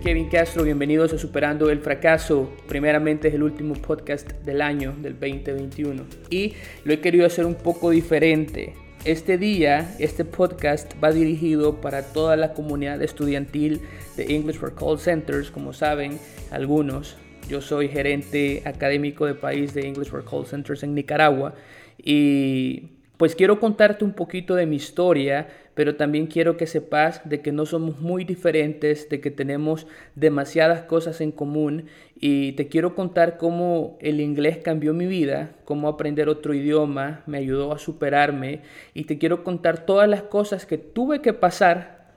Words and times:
Kevin 0.00 0.28
Castro, 0.28 0.62
bienvenidos 0.62 1.12
a 1.12 1.18
Superando 1.18 1.70
el 1.70 1.80
Fracaso. 1.80 2.52
Primeramente 2.68 3.28
es 3.28 3.34
el 3.34 3.42
último 3.42 3.74
podcast 3.74 4.30
del 4.44 4.62
año, 4.62 4.94
del 5.02 5.14
2021. 5.14 6.04
Y 6.30 6.54
lo 6.84 6.92
he 6.92 7.00
querido 7.00 7.26
hacer 7.26 7.44
un 7.44 7.56
poco 7.56 7.90
diferente. 7.90 8.74
Este 9.04 9.38
día, 9.38 9.96
este 9.98 10.24
podcast 10.24 10.92
va 11.02 11.10
dirigido 11.10 11.80
para 11.80 12.02
toda 12.02 12.36
la 12.36 12.52
comunidad 12.52 13.02
estudiantil 13.02 13.80
de 14.16 14.34
English 14.34 14.56
for 14.56 14.74
Call 14.74 15.00
Centers, 15.00 15.50
como 15.50 15.72
saben 15.72 16.18
algunos. 16.52 17.16
Yo 17.48 17.60
soy 17.60 17.88
gerente 17.88 18.62
académico 18.66 19.26
de 19.26 19.34
país 19.34 19.74
de 19.74 19.86
English 19.88 20.10
for 20.10 20.24
Call 20.24 20.46
Centers 20.46 20.84
en 20.84 20.94
Nicaragua 20.94 21.54
y 21.96 22.98
pues 23.16 23.34
quiero 23.34 23.58
contarte 23.58 24.04
un 24.04 24.12
poquito 24.12 24.54
de 24.54 24.64
mi 24.64 24.76
historia, 24.76 25.48
pero 25.78 25.94
también 25.94 26.26
quiero 26.26 26.56
que 26.56 26.66
sepas 26.66 27.20
de 27.24 27.40
que 27.40 27.52
no 27.52 27.64
somos 27.64 28.00
muy 28.00 28.24
diferentes, 28.24 29.08
de 29.08 29.20
que 29.20 29.30
tenemos 29.30 29.86
demasiadas 30.16 30.82
cosas 30.82 31.20
en 31.20 31.30
común 31.30 31.84
y 32.18 32.50
te 32.54 32.66
quiero 32.66 32.96
contar 32.96 33.36
cómo 33.36 33.96
el 34.00 34.20
inglés 34.20 34.58
cambió 34.58 34.92
mi 34.92 35.06
vida, 35.06 35.52
cómo 35.64 35.86
aprender 35.86 36.28
otro 36.28 36.52
idioma 36.52 37.22
me 37.26 37.38
ayudó 37.38 37.72
a 37.72 37.78
superarme 37.78 38.62
y 38.92 39.04
te 39.04 39.18
quiero 39.18 39.44
contar 39.44 39.86
todas 39.86 40.08
las 40.08 40.22
cosas 40.22 40.66
que 40.66 40.78
tuve 40.78 41.22
que 41.22 41.32
pasar 41.32 42.08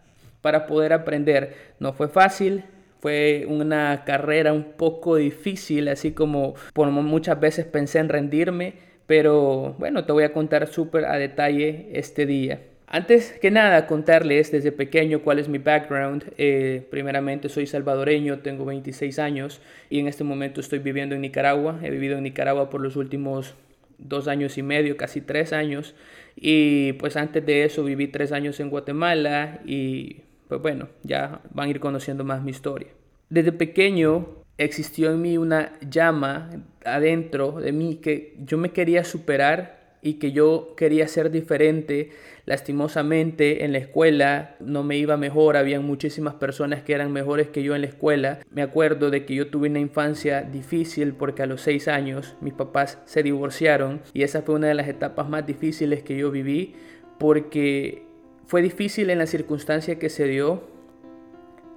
para 0.41 0.65
poder 0.65 0.91
aprender. 0.91 1.53
No 1.77 1.93
fue 1.93 2.07
fácil, 2.07 2.63
fue 2.99 3.45
una 3.47 4.05
carrera 4.05 4.53
un 4.53 4.71
poco 4.75 5.17
difícil, 5.17 5.87
así 5.89 6.13
como 6.13 6.55
por 6.73 6.89
muchas 6.89 7.39
veces 7.39 7.67
pensé 7.67 7.99
en 7.99 8.09
rendirme, 8.09 8.73
pero 9.05 9.75
bueno, 9.77 10.03
te 10.05 10.13
voy 10.13 10.23
a 10.23 10.33
contar 10.33 10.65
súper 10.65 11.05
a 11.05 11.19
detalle 11.19 11.89
este 11.93 12.25
día. 12.25 12.70
Antes 12.93 13.31
que 13.39 13.51
nada, 13.51 13.87
contarles 13.87 14.51
desde 14.51 14.73
pequeño 14.73 15.21
cuál 15.21 15.39
es 15.39 15.47
mi 15.47 15.59
background. 15.59 16.25
Eh, 16.37 16.85
primeramente, 16.91 17.47
soy 17.47 17.65
salvadoreño, 17.65 18.39
tengo 18.39 18.65
26 18.65 19.17
años 19.17 19.61
y 19.89 19.99
en 19.99 20.09
este 20.09 20.25
momento 20.25 20.59
estoy 20.59 20.79
viviendo 20.79 21.15
en 21.15 21.21
Nicaragua. 21.21 21.79
He 21.81 21.89
vivido 21.89 22.17
en 22.17 22.23
Nicaragua 22.23 22.69
por 22.69 22.81
los 22.81 22.97
últimos 22.97 23.53
dos 23.97 24.27
años 24.27 24.57
y 24.57 24.61
medio, 24.61 24.97
casi 24.97 25.21
tres 25.21 25.53
años. 25.53 25.95
Y 26.35 26.91
pues 26.93 27.15
antes 27.15 27.45
de 27.45 27.63
eso 27.63 27.85
viví 27.85 28.09
tres 28.09 28.33
años 28.33 28.59
en 28.59 28.69
Guatemala 28.69 29.61
y 29.63 30.17
pues 30.49 30.61
bueno, 30.61 30.89
ya 31.03 31.39
van 31.53 31.69
a 31.69 31.71
ir 31.71 31.79
conociendo 31.79 32.25
más 32.25 32.43
mi 32.43 32.51
historia. 32.51 32.89
Desde 33.29 33.53
pequeño 33.53 34.43
existió 34.57 35.11
en 35.11 35.21
mí 35.21 35.37
una 35.37 35.79
llama 35.79 36.49
adentro 36.83 37.53
de 37.53 37.71
mí 37.71 38.01
que 38.01 38.35
yo 38.43 38.57
me 38.57 38.71
quería 38.71 39.05
superar 39.05 39.79
y 40.01 40.15
que 40.15 40.31
yo 40.31 40.73
quería 40.75 41.07
ser 41.07 41.31
diferente. 41.31 42.11
Lastimosamente 42.45 43.63
en 43.63 43.71
la 43.71 43.77
escuela 43.77 44.55
no 44.59 44.83
me 44.83 44.97
iba 44.97 45.17
mejor, 45.17 45.57
había 45.57 45.79
muchísimas 45.79 46.35
personas 46.35 46.81
que 46.81 46.93
eran 46.93 47.11
mejores 47.11 47.49
que 47.49 47.63
yo 47.63 47.75
en 47.75 47.81
la 47.81 47.87
escuela. 47.87 48.39
Me 48.49 48.61
acuerdo 48.61 49.09
de 49.11 49.25
que 49.25 49.35
yo 49.35 49.47
tuve 49.49 49.69
una 49.69 49.79
infancia 49.79 50.41
difícil 50.41 51.13
porque 51.13 51.43
a 51.43 51.45
los 51.45 51.61
seis 51.61 51.87
años 51.87 52.35
mis 52.41 52.53
papás 52.53 52.99
se 53.05 53.23
divorciaron 53.23 54.01
y 54.13 54.23
esa 54.23 54.41
fue 54.41 54.55
una 54.55 54.67
de 54.67 54.75
las 54.75 54.87
etapas 54.87 55.29
más 55.29 55.45
difíciles 55.45 56.03
que 56.03 56.17
yo 56.17 56.31
viví 56.31 56.75
porque 57.19 58.03
fue 58.47 58.61
difícil 58.61 59.09
en 59.09 59.19
la 59.19 59.27
circunstancia 59.27 59.99
que 59.99 60.09
se 60.09 60.25
dio 60.25 60.63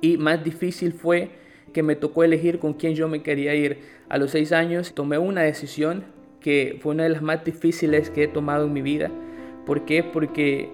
y 0.00 0.16
más 0.16 0.42
difícil 0.42 0.92
fue 0.92 1.30
que 1.72 1.82
me 1.82 1.96
tocó 1.96 2.24
elegir 2.24 2.58
con 2.58 2.74
quién 2.74 2.94
yo 2.94 3.08
me 3.08 3.22
quería 3.22 3.54
ir. 3.54 3.78
A 4.08 4.18
los 4.18 4.30
seis 4.30 4.52
años 4.52 4.94
tomé 4.94 5.18
una 5.18 5.42
decisión 5.42 6.04
que 6.40 6.78
fue 6.80 6.92
una 6.92 7.04
de 7.04 7.08
las 7.08 7.22
más 7.22 7.44
difíciles 7.44 8.10
que 8.10 8.24
he 8.24 8.28
tomado 8.28 8.66
en 8.66 8.72
mi 8.72 8.82
vida. 8.82 9.10
¿Por 9.66 9.84
qué? 9.84 10.02
Porque 10.02 10.70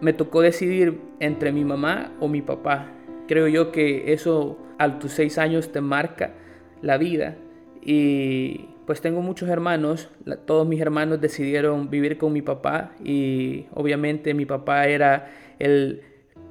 me 0.00 0.12
tocó 0.12 0.40
decidir 0.40 1.00
entre 1.20 1.52
mi 1.52 1.64
mamá 1.64 2.12
o 2.20 2.28
mi 2.28 2.42
papá. 2.42 2.90
Creo 3.26 3.48
yo 3.48 3.72
que 3.72 4.12
eso 4.12 4.58
a 4.78 4.98
tus 4.98 5.12
seis 5.12 5.38
años 5.38 5.72
te 5.72 5.80
marca 5.80 6.32
la 6.82 6.98
vida. 6.98 7.36
Y 7.82 8.66
pues 8.86 9.00
tengo 9.00 9.20
muchos 9.20 9.48
hermanos. 9.48 10.10
Todos 10.46 10.66
mis 10.66 10.80
hermanos 10.80 11.20
decidieron 11.20 11.90
vivir 11.90 12.18
con 12.18 12.32
mi 12.32 12.42
papá. 12.42 12.92
Y 13.02 13.66
obviamente 13.74 14.34
mi 14.34 14.46
papá 14.46 14.86
era 14.86 15.30
el 15.58 16.02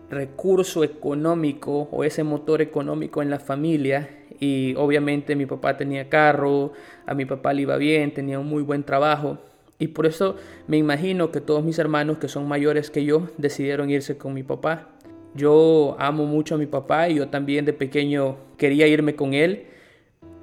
recurso 0.09 0.83
económico 0.83 1.89
o 1.91 2.03
ese 2.03 2.23
motor 2.23 2.61
económico 2.61 3.21
en 3.21 3.29
la 3.29 3.39
familia 3.39 4.09
y 4.39 4.75
obviamente 4.77 5.35
mi 5.35 5.45
papá 5.45 5.77
tenía 5.77 6.09
carro, 6.09 6.73
a 7.05 7.13
mi 7.13 7.25
papá 7.25 7.53
le 7.53 7.63
iba 7.63 7.77
bien, 7.77 8.13
tenía 8.13 8.39
un 8.39 8.47
muy 8.47 8.61
buen 8.61 8.83
trabajo 8.83 9.39
y 9.79 9.87
por 9.87 10.05
eso 10.05 10.35
me 10.67 10.77
imagino 10.77 11.31
que 11.31 11.41
todos 11.41 11.63
mis 11.63 11.79
hermanos 11.79 12.17
que 12.17 12.27
son 12.27 12.47
mayores 12.47 12.89
que 12.89 13.05
yo 13.05 13.27
decidieron 13.37 13.89
irse 13.89 14.17
con 14.17 14.33
mi 14.33 14.43
papá. 14.43 14.89
Yo 15.35 15.95
amo 15.99 16.25
mucho 16.25 16.55
a 16.55 16.57
mi 16.57 16.67
papá 16.67 17.09
y 17.09 17.15
yo 17.15 17.29
también 17.29 17.65
de 17.65 17.73
pequeño 17.73 18.37
quería 18.57 18.87
irme 18.87 19.15
con 19.15 19.33
él, 19.33 19.65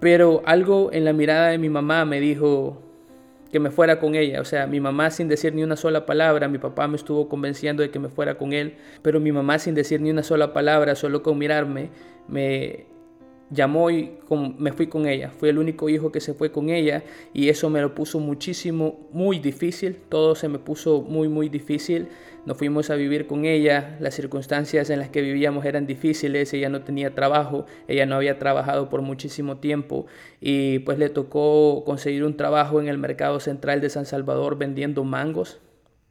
pero 0.01 0.43
algo 0.47 0.91
en 0.93 1.05
la 1.05 1.13
mirada 1.13 1.49
de 1.49 1.59
mi 1.59 1.69
mamá 1.69 2.05
me 2.05 2.21
dijo, 2.21 2.83
que 3.51 3.61
me 3.61 3.71
fuera 3.71 3.99
con 3.99 4.15
ella. 4.15 4.41
O 4.41 4.45
sea, 4.45 4.67
mi 4.67 4.81
mamá 4.81 5.11
sin 5.11 5.29
decir 5.29 5.55
ni 5.55 5.63
una 5.63 5.77
sola 5.77 6.07
palabra, 6.07 6.49
mi 6.49 6.59
papá 6.59 6.87
me 6.89 6.97
estuvo 6.97 7.29
convenciendo 7.29 7.83
de 7.83 7.91
que 7.91 7.99
me 7.99 8.09
fuera 8.09 8.39
con 8.39 8.53
él, 8.53 8.77
pero 9.03 9.21
mi 9.21 9.33
mamá 9.33 9.59
sin 9.59 9.75
decir 9.75 10.01
ni 10.01 10.11
una 10.11 10.23
sola 10.23 10.53
palabra, 10.53 10.95
solo 10.95 11.23
con 11.23 11.39
mirarme, 11.39 11.91
me 12.29 12.87
llamó 13.51 13.91
y 13.91 14.13
me 14.59 14.73
fui 14.73 14.87
con 14.87 15.07
ella. 15.07 15.31
Fui 15.31 15.49
el 15.49 15.59
único 15.59 15.89
hijo 15.89 16.13
que 16.13 16.21
se 16.21 16.35
fue 16.35 16.53
con 16.53 16.71
ella 16.71 17.03
y 17.35 17.49
eso 17.49 17.69
me 17.69 17.81
lo 17.81 17.95
puso 17.95 18.21
muchísimo, 18.21 19.09
muy 19.13 19.39
difícil. 19.39 19.97
Todo 20.09 20.35
se 20.35 20.49
me 20.49 20.59
puso 20.59 21.03
muy, 21.03 21.29
muy 21.29 21.49
difícil. 21.49 22.09
Nos 22.47 22.57
fuimos 22.57 22.91
a 22.91 22.95
vivir 22.95 23.27
con 23.27 23.45
ella. 23.45 23.97
Las 24.01 24.15
circunstancias 24.15 24.89
en 24.91 25.01
las 25.01 25.11
que 25.11 25.21
vivíamos 25.21 25.65
eran 25.65 25.87
difíciles. 25.87 26.53
Ella 26.55 26.69
no 26.69 26.83
tenía 26.83 27.15
trabajo. 27.15 27.67
Ella 27.89 28.07
no 28.07 28.15
había 28.15 28.39
trabajado 28.39 28.89
por 28.89 29.03
muchísimo 29.03 29.59
tiempo 29.59 30.07
y 30.41 30.79
pues 30.81 30.99
le 30.99 31.11
tocó 31.11 31.83
conseguir 31.85 32.25
un 32.25 32.37
trabajo 32.37 32.81
en 32.81 32.89
el 32.89 32.99
mercado 32.99 33.41
central 33.41 33.81
de 33.81 33.91
San 33.91 34.07
Salvador 34.07 34.57
vendiendo 34.57 35.05
mangos. 35.05 35.61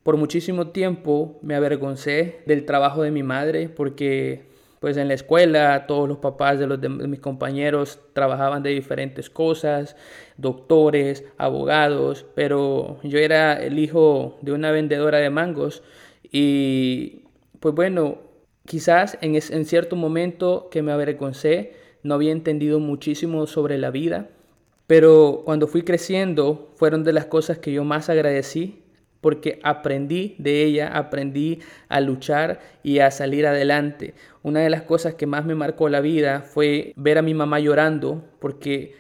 Por 0.03 0.17
muchísimo 0.17 0.67
tiempo 0.67 1.39
me 1.41 1.55
avergoncé 1.55 2.41
del 2.45 2.65
trabajo 2.65 3.03
de 3.03 3.11
mi 3.11 3.21
madre 3.23 3.69
porque 3.69 4.48
pues 4.79 4.97
en 4.97 5.07
la 5.07 5.13
escuela 5.13 5.85
todos 5.87 6.07
los 6.07 6.19
papás 6.19 6.59
de, 6.59 6.67
los 6.67 6.79
de 6.79 6.89
mis 6.89 7.19
compañeros 7.19 7.99
trabajaban 8.13 8.63
de 8.63 8.69
diferentes 8.71 9.29
cosas, 9.29 9.95
doctores, 10.37 11.25
abogados, 11.37 12.25
pero 12.35 12.99
yo 13.03 13.19
era 13.19 13.53
el 13.53 13.79
hijo 13.79 14.37
de 14.41 14.53
una 14.53 14.71
vendedora 14.71 15.17
de 15.17 15.29
mangos 15.29 15.83
y 16.31 17.23
pues 17.59 17.75
bueno, 17.75 18.19
quizás 18.65 19.17
en, 19.21 19.35
en 19.35 19.65
cierto 19.65 19.95
momento 19.95 20.69
que 20.71 20.81
me 20.81 20.91
avergoncé, 20.91 21.73
no 22.03 22.13
había 22.13 22.31
entendido 22.31 22.79
muchísimo 22.79 23.45
sobre 23.47 23.77
la 23.77 23.91
vida, 23.91 24.29
pero 24.87 25.41
cuando 25.43 25.67
fui 25.67 25.83
creciendo 25.83 26.71
fueron 26.75 27.03
de 27.03 27.13
las 27.13 27.25
cosas 27.25 27.59
que 27.59 27.73
yo 27.73 27.83
más 27.83 28.09
agradecí 28.09 28.83
porque 29.21 29.59
aprendí 29.63 30.35
de 30.37 30.63
ella, 30.63 30.87
aprendí 30.97 31.59
a 31.89 31.99
luchar 31.99 32.59
y 32.83 32.99
a 32.99 33.11
salir 33.11 33.45
adelante. 33.45 34.13
Una 34.43 34.61
de 34.61 34.69
las 34.69 34.83
cosas 34.83 35.15
que 35.15 35.25
más 35.25 35.45
me 35.45 35.55
marcó 35.55 35.89
la 35.89 36.01
vida 36.01 36.41
fue 36.41 36.93
ver 36.95 37.17
a 37.17 37.21
mi 37.21 37.33
mamá 37.33 37.59
llorando, 37.59 38.23
porque 38.39 38.95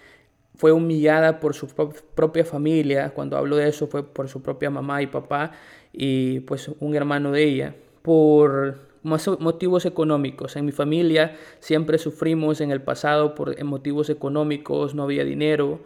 fue 0.55 0.73
humillada 0.73 1.39
por 1.39 1.55
su 1.55 1.67
propia 1.67 2.43
familia, 2.43 3.11
cuando 3.11 3.37
hablo 3.37 3.55
de 3.55 3.69
eso 3.69 3.87
fue 3.87 4.03
por 4.03 4.27
su 4.27 4.41
propia 4.41 4.69
mamá 4.69 5.01
y 5.01 5.07
papá 5.07 5.53
y 5.93 6.41
pues 6.41 6.69
un 6.79 6.95
hermano 6.95 7.31
de 7.31 7.43
ella, 7.43 7.75
por 8.01 8.89
motivos 9.03 9.85
económicos. 9.85 10.57
En 10.57 10.65
mi 10.65 10.73
familia 10.73 11.37
siempre 11.59 11.97
sufrimos 11.97 12.59
en 12.59 12.71
el 12.71 12.81
pasado 12.81 13.35
por 13.35 13.63
motivos 13.63 14.09
económicos, 14.09 14.95
no 14.95 15.03
había 15.03 15.23
dinero 15.23 15.79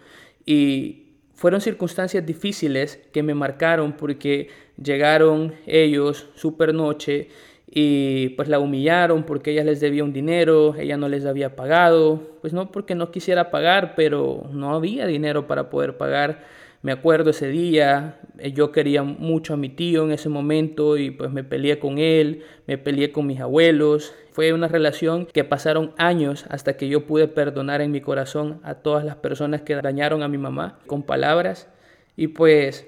y 0.44 1.03
fueron 1.44 1.60
circunstancias 1.60 2.26
difíciles 2.26 3.02
que 3.12 3.22
me 3.22 3.34
marcaron 3.34 3.98
porque 3.98 4.48
llegaron 4.82 5.54
ellos 5.68 6.30
super 6.36 6.74
noche 6.74 7.28
y 7.70 8.30
pues 8.38 8.48
la 8.48 8.60
humillaron 8.60 9.24
porque 9.24 9.52
ella 9.52 9.66
les 9.66 9.82
debía 9.82 10.06
un 10.06 10.14
dinero, 10.14 10.74
ella 10.80 10.96
no 10.96 11.10
les 11.10 11.26
había 11.26 11.54
pagado, 11.58 12.38
pues 12.40 12.54
no 12.54 12.72
porque 12.72 12.96
no 12.96 13.12
quisiera 13.12 13.52
pagar, 13.52 13.94
pero 13.98 14.48
no 14.54 14.74
había 14.74 15.06
dinero 15.06 15.46
para 15.46 15.70
poder 15.70 15.98
pagar. 15.98 16.46
Me 16.82 16.94
acuerdo 16.94 17.32
ese 17.32 17.50
día, 17.50 18.22
eh, 18.40 18.54
yo 18.54 18.72
quería 18.72 19.04
mucho 19.04 19.54
a 19.54 19.58
mi 19.58 19.68
tío 19.68 20.06
en 20.06 20.14
ese 20.14 20.30
momento 20.30 20.96
y 20.96 21.12
pues 21.12 21.30
me 21.30 21.44
peleé 21.44 21.78
con 21.78 21.98
él, 21.98 22.44
me 22.68 22.78
peleé 22.78 23.12
con 23.12 23.28
mis 23.28 23.42
abuelos. 23.42 24.14
Fue 24.34 24.52
una 24.52 24.68
relación 24.68 25.28
que 25.28 25.44
pasaron 25.44 25.94
años 25.98 26.46
hasta 26.50 26.76
que 26.76 26.88
yo 26.88 27.06
pude 27.06 27.28
perdonar 27.28 27.82
en 27.82 27.92
mi 27.92 28.02
corazón 28.02 28.60
a 28.64 28.74
todas 28.74 29.06
las 29.06 29.16
personas 29.18 29.62
que 29.62 29.76
dañaron 29.76 30.24
a 30.24 30.28
mi 30.28 30.40
mamá 30.40 30.80
con 30.88 31.04
palabras. 31.04 31.70
Y 32.16 32.30
pues 32.30 32.88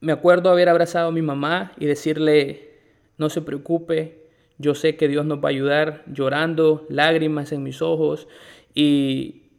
me 0.00 0.12
acuerdo 0.12 0.50
haber 0.50 0.68
abrazado 0.68 1.08
a 1.08 1.12
mi 1.12 1.20
mamá 1.20 1.72
y 1.78 1.86
decirle, 1.86 2.70
no 3.18 3.28
se 3.28 3.42
preocupe, 3.42 4.28
yo 4.58 4.76
sé 4.76 4.96
que 4.96 5.08
Dios 5.08 5.26
nos 5.26 5.38
va 5.38 5.48
a 5.48 5.50
ayudar 5.50 6.04
llorando, 6.06 6.86
lágrimas 6.88 7.50
en 7.50 7.64
mis 7.64 7.82
ojos. 7.82 8.28
Y 8.72 9.50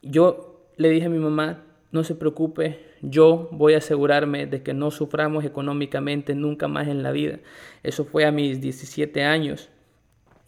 yo 0.00 0.70
le 0.78 0.88
dije 0.88 1.04
a 1.04 1.10
mi 1.10 1.18
mamá, 1.18 1.64
no 1.90 2.02
se 2.02 2.14
preocupe, 2.14 2.78
yo 3.02 3.50
voy 3.52 3.74
a 3.74 3.78
asegurarme 3.78 4.46
de 4.46 4.62
que 4.62 4.72
no 4.72 4.90
suframos 4.90 5.44
económicamente 5.44 6.34
nunca 6.34 6.66
más 6.66 6.88
en 6.88 7.02
la 7.02 7.12
vida. 7.12 7.40
Eso 7.82 8.06
fue 8.06 8.24
a 8.24 8.32
mis 8.32 8.62
17 8.62 9.22
años. 9.22 9.68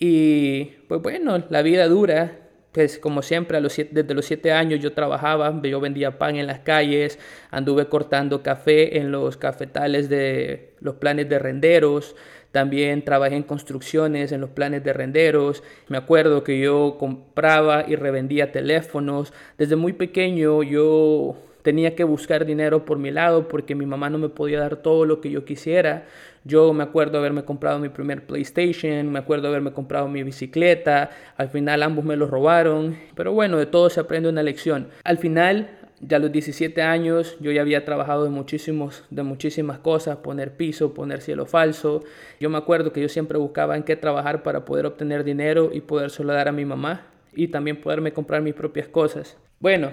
Y 0.07 0.65
pues 0.87 1.01
bueno, 1.01 1.43
la 1.49 1.63
vida 1.63 1.89
dura. 1.89 2.41
Pues 2.73 2.99
como 2.99 3.23
siempre, 3.23 3.59
desde 3.61 4.15
los 4.15 4.25
7 4.27 4.53
años 4.53 4.81
yo 4.81 4.93
trabajaba, 4.93 5.63
yo 5.63 5.81
vendía 5.81 6.19
pan 6.19 6.37
en 6.37 6.47
las 6.47 6.59
calles, 6.59 7.19
anduve 7.51 7.87
cortando 7.87 8.43
café 8.43 8.99
en 8.99 9.13
los 9.13 9.37
cafetales 9.37 10.09
de 10.09 10.75
los 10.81 10.97
planes 10.97 11.29
de 11.29 11.39
renderos, 11.39 12.17
también 12.51 13.05
trabajé 13.05 13.37
en 13.37 13.45
construcciones, 13.45 14.33
en 14.33 14.41
los 14.41 14.51
planes 14.51 14.83
de 14.83 14.93
renderos. 14.93 15.63
Me 15.89 15.97
acuerdo 15.97 16.43
que 16.43 16.59
yo 16.59 16.97
compraba 16.99 17.85
y 17.89 17.95
revendía 17.97 18.53
teléfonos. 18.53 19.33
Desde 19.57 19.77
muy 19.77 19.93
pequeño 19.93 20.65
yo 20.65 21.37
tenía 21.65 21.97
que 21.97 22.05
buscar 22.05 22.45
dinero 22.45 22.85
por 22.85 22.99
mi 22.99 23.11
lado 23.11 23.49
porque 23.49 23.75
mi 23.75 23.87
mamá 23.87 24.11
no 24.11 24.19
me 24.19 24.29
podía 24.29 24.61
dar 24.61 24.77
todo 24.77 25.07
lo 25.07 25.23
que 25.23 25.31
yo 25.31 25.47
quisiera. 25.47 26.05
Yo 26.45 26.75
me 26.75 26.85
acuerdo 26.85 27.17
haberme 27.17 27.47
comprado 27.47 27.79
mi 27.79 27.89
primer 27.89 28.27
PlayStation, 28.27 29.11
me 29.11 29.19
acuerdo 29.19 29.49
haberme 29.49 29.73
comprado 29.73 30.07
mi 30.07 30.23
bicicleta, 30.23 31.09
al 31.39 31.49
final 31.49 31.83
ambos 31.83 32.05
me 32.05 32.17
lo 32.17 32.27
robaron, 32.27 32.99
pero 33.15 33.33
bueno, 33.33 33.57
de 33.57 33.65
todo 33.65 33.89
se 33.89 33.99
aprende 33.99 34.29
una 34.29 34.43
lección. 34.43 34.89
Al 35.05 35.17
final 35.17 35.71
ya 36.01 36.19
a 36.19 36.21
los 36.21 36.31
17 36.31 36.83
años 36.83 37.39
yo 37.41 37.51
ya 37.51 37.63
había 37.63 37.87
trabajado 37.87 38.25
de, 38.25 38.31
muchísimos, 38.31 39.05
de 39.09 39.23
muchísimas 39.23 39.79
cosas, 39.79 40.19
poner 40.19 40.59
piso, 40.59 40.93
poner 40.93 41.23
cielo 41.23 41.47
falso. 41.47 42.05
Yo 42.41 42.51
me 42.51 42.59
acuerdo 42.59 42.93
que 42.93 43.01
yo 43.01 43.09
siempre 43.09 43.39
buscaba 43.39 43.75
en 43.75 43.85
qué 43.85 43.97
trabajar 43.97 44.43
para 44.43 44.67
poder 44.67 44.85
obtener 44.85 45.25
dinero 45.25 45.71
y 45.73 45.81
poder 45.81 46.11
solo 46.11 46.35
dar 46.35 46.49
a 46.49 46.53
mi 46.53 46.67
mamá 46.67 47.07
y 47.35 47.49
también 47.49 47.81
poderme 47.81 48.13
comprar 48.13 48.43
mis 48.43 48.53
propias 48.53 48.87
cosas. 48.87 49.39
Bueno, 49.61 49.93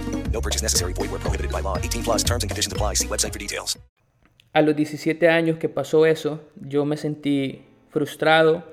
No 0.33 0.41
purchase 0.41 0.63
necessary. 0.63 0.93
Void 0.93 1.11
where 1.11 1.19
prohibited 1.19 1.51
by 1.51 1.61
law. 1.61 1.77
18 1.77 2.03
plus 2.03 2.23
terms 2.23 2.43
and 2.43 2.49
conditions 2.49 2.73
apply. 2.73 2.95
See 2.95 3.07
website 3.07 3.33
for 3.33 3.39
details. 3.39 3.77
A 4.53 4.61
los 4.61 4.75
17 4.75 5.29
años 5.29 5.57
que 5.57 5.69
pasó 5.69 6.05
eso, 6.05 6.41
yo 6.59 6.83
me 6.83 6.97
sentí 6.97 7.61
frustrado. 7.89 8.63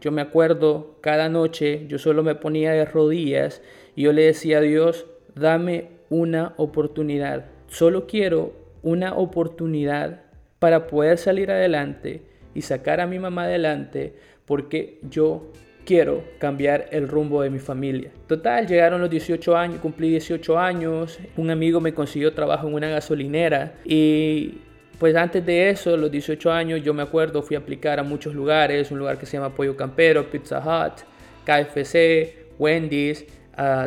Yo 0.00 0.12
me 0.12 0.20
acuerdo 0.20 0.98
cada 1.00 1.28
noche, 1.28 1.86
yo 1.88 1.98
solo 1.98 2.22
me 2.22 2.34
ponía 2.34 2.72
de 2.72 2.84
rodillas 2.84 3.62
y 3.96 4.02
yo 4.02 4.12
le 4.12 4.26
decía 4.26 4.58
a 4.58 4.60
Dios, 4.60 5.06
dame 5.34 5.88
una 6.10 6.52
oportunidad 6.58 7.46
Solo 7.74 8.06
quiero 8.06 8.52
una 8.84 9.16
oportunidad 9.16 10.22
para 10.60 10.86
poder 10.86 11.18
salir 11.18 11.50
adelante 11.50 12.22
y 12.54 12.62
sacar 12.62 13.00
a 13.00 13.08
mi 13.08 13.18
mamá 13.18 13.44
adelante 13.44 14.14
porque 14.44 15.00
yo 15.02 15.50
quiero 15.84 16.24
cambiar 16.38 16.88
el 16.90 17.08
rumbo 17.08 17.42
de 17.42 17.50
mi 17.50 17.58
familia. 17.58 18.10
Total, 18.26 18.66
llegaron 18.66 19.00
los 19.00 19.10
18 19.10 19.56
años, 19.56 19.80
cumplí 19.80 20.10
18 20.10 20.58
años, 20.58 21.18
un 21.36 21.50
amigo 21.50 21.80
me 21.80 21.94
consiguió 21.94 22.32
trabajo 22.32 22.68
en 22.68 22.74
una 22.74 22.88
gasolinera 22.88 23.74
y 23.84 24.58
pues 24.98 25.16
antes 25.16 25.44
de 25.44 25.70
eso, 25.70 25.96
los 25.96 26.10
18 26.10 26.52
años, 26.52 26.82
yo 26.82 26.94
me 26.94 27.02
acuerdo, 27.02 27.42
fui 27.42 27.56
a 27.56 27.58
aplicar 27.58 27.98
a 27.98 28.02
muchos 28.02 28.34
lugares, 28.34 28.90
un 28.90 28.98
lugar 28.98 29.18
que 29.18 29.26
se 29.26 29.36
llama 29.36 29.54
Pollo 29.54 29.76
Campero, 29.76 30.30
Pizza 30.30 30.60
Hut, 30.60 31.02
KFC, 31.44 32.48
Wendy's, 32.58 33.24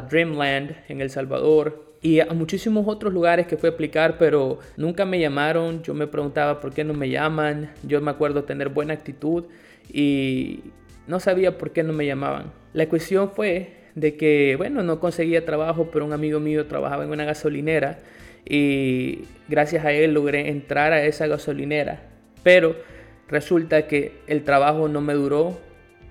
Dreamland 0.09 0.75
en 0.89 1.01
El 1.01 1.09
Salvador, 1.09 1.87
y 2.01 2.19
a 2.19 2.27
muchísimos 2.27 2.87
otros 2.87 3.11
lugares 3.11 3.47
que 3.47 3.57
fui 3.57 3.69
a 3.69 3.73
aplicar, 3.73 4.17
pero 4.19 4.59
nunca 4.77 5.03
me 5.03 5.19
llamaron. 5.19 5.81
Yo 5.81 5.95
me 5.95 6.05
preguntaba 6.05 6.61
por 6.61 6.71
qué 6.71 6.83
no 6.83 6.93
me 6.93 7.09
llaman. 7.09 7.71
Yo 7.83 7.99
me 8.01 8.11
acuerdo 8.11 8.43
tener 8.43 8.69
buena 8.69 8.93
actitud 8.93 9.45
y 9.91 10.59
no 11.07 11.19
sabía 11.19 11.57
por 11.57 11.71
qué 11.71 11.83
no 11.83 11.93
me 11.93 12.05
llamaban. 12.05 12.51
La 12.73 12.87
cuestión 12.87 13.31
fue 13.31 13.77
de 13.95 14.15
que, 14.15 14.55
bueno, 14.57 14.83
no 14.83 14.99
conseguía 14.99 15.45
trabajo, 15.45 15.89
pero 15.91 16.05
un 16.05 16.13
amigo 16.13 16.39
mío 16.39 16.67
trabajaba 16.67 17.03
en 17.03 17.09
una 17.09 17.25
gasolinera 17.25 17.99
y 18.45 19.23
gracias 19.47 19.85
a 19.85 19.91
él 19.91 20.13
logré 20.13 20.49
entrar 20.49 20.93
a 20.93 21.03
esa 21.03 21.27
gasolinera. 21.27 22.03
Pero 22.43 22.75
resulta 23.27 23.87
que 23.87 24.13
el 24.27 24.43
trabajo 24.43 24.87
no 24.87 25.01
me 25.01 25.13
duró 25.13 25.57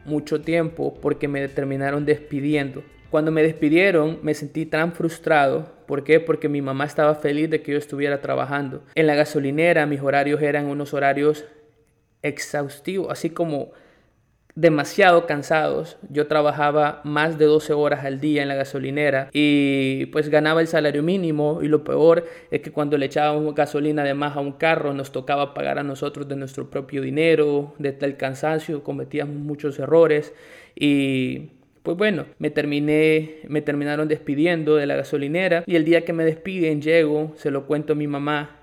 mucho 0.05 0.41
tiempo 0.41 0.95
porque 1.01 1.29
me 1.29 1.47
terminaron 1.49 2.05
despidiendo. 2.05 2.83
Cuando 3.11 3.31
me 3.31 3.43
despidieron 3.43 4.19
me 4.23 4.35
sentí 4.35 4.67
tan 4.67 4.93
frustrado. 4.93 5.75
¿Por 5.87 6.03
qué? 6.03 6.19
Porque 6.19 6.49
mi 6.49 6.63
mamá 6.63 6.85
estaba 6.85 7.15
feliz 7.15 7.49
de 7.49 7.63
que 7.63 7.73
yo 7.73 7.79
estuviera 7.79 8.21
trabajando. 8.21 8.83
En 8.95 9.07
la 9.07 9.15
gasolinera 9.15 9.87
mis 9.87 10.01
horarios 10.01 10.43
eran 10.43 10.67
unos 10.67 10.93
horarios 10.93 11.45
exhaustivos, 12.23 13.11
así 13.11 13.31
como 13.31 13.71
demasiado 14.57 15.27
cansados. 15.27 15.99
Yo 16.09 16.27
trabajaba 16.27 17.03
más 17.05 17.39
de 17.39 17.45
12 17.45 17.75
horas 17.75 18.05
al 18.05 18.21
día 18.21 18.43
en 18.43 18.49
la 18.49 18.55
gasolinera 18.55 19.29
y 19.33 20.07
pues 20.07 20.31
ganaba 20.31 20.63
el 20.63 20.67
salario 20.67 21.03
mínimo. 21.03 21.61
Y 21.63 21.69
lo 21.69 21.85
peor 21.85 22.25
es 22.51 22.63
que 22.63 22.73
cuando 22.73 22.99
le 22.99 23.07
echábamos 23.07 23.55
gasolina 23.55 24.03
de 24.03 24.15
más 24.15 24.37
a 24.37 24.41
un 24.41 24.53
carro 24.53 24.95
nos 24.95 25.13
tocaba 25.13 25.55
pagar 25.55 25.79
a 25.79 25.85
nosotros 25.85 26.27
de 26.27 26.37
nuestro 26.37 26.71
propio 26.71 27.03
dinero, 27.03 27.75
de 27.79 27.93
tal 27.93 28.17
cansancio, 28.17 28.83
cometíamos 28.83 29.37
muchos 29.37 29.79
errores. 29.79 30.33
Y 30.75 31.51
pues 31.83 31.99
bueno, 31.99 32.25
me 32.39 32.51
terminé, 32.51 33.37
me 33.49 33.61
terminaron 33.61 34.09
despidiendo 34.09 34.77
de 34.77 34.87
la 34.87 34.97
gasolinera. 34.97 35.65
Y 35.67 35.77
el 35.77 35.85
día 35.85 36.07
que 36.07 36.15
me 36.15 36.25
despiden 36.25 36.81
llego, 36.81 37.35
se 37.37 37.51
lo 37.51 37.67
cuento 37.67 37.93
a 37.93 37.97
mi 37.97 38.07
mamá. 38.07 38.57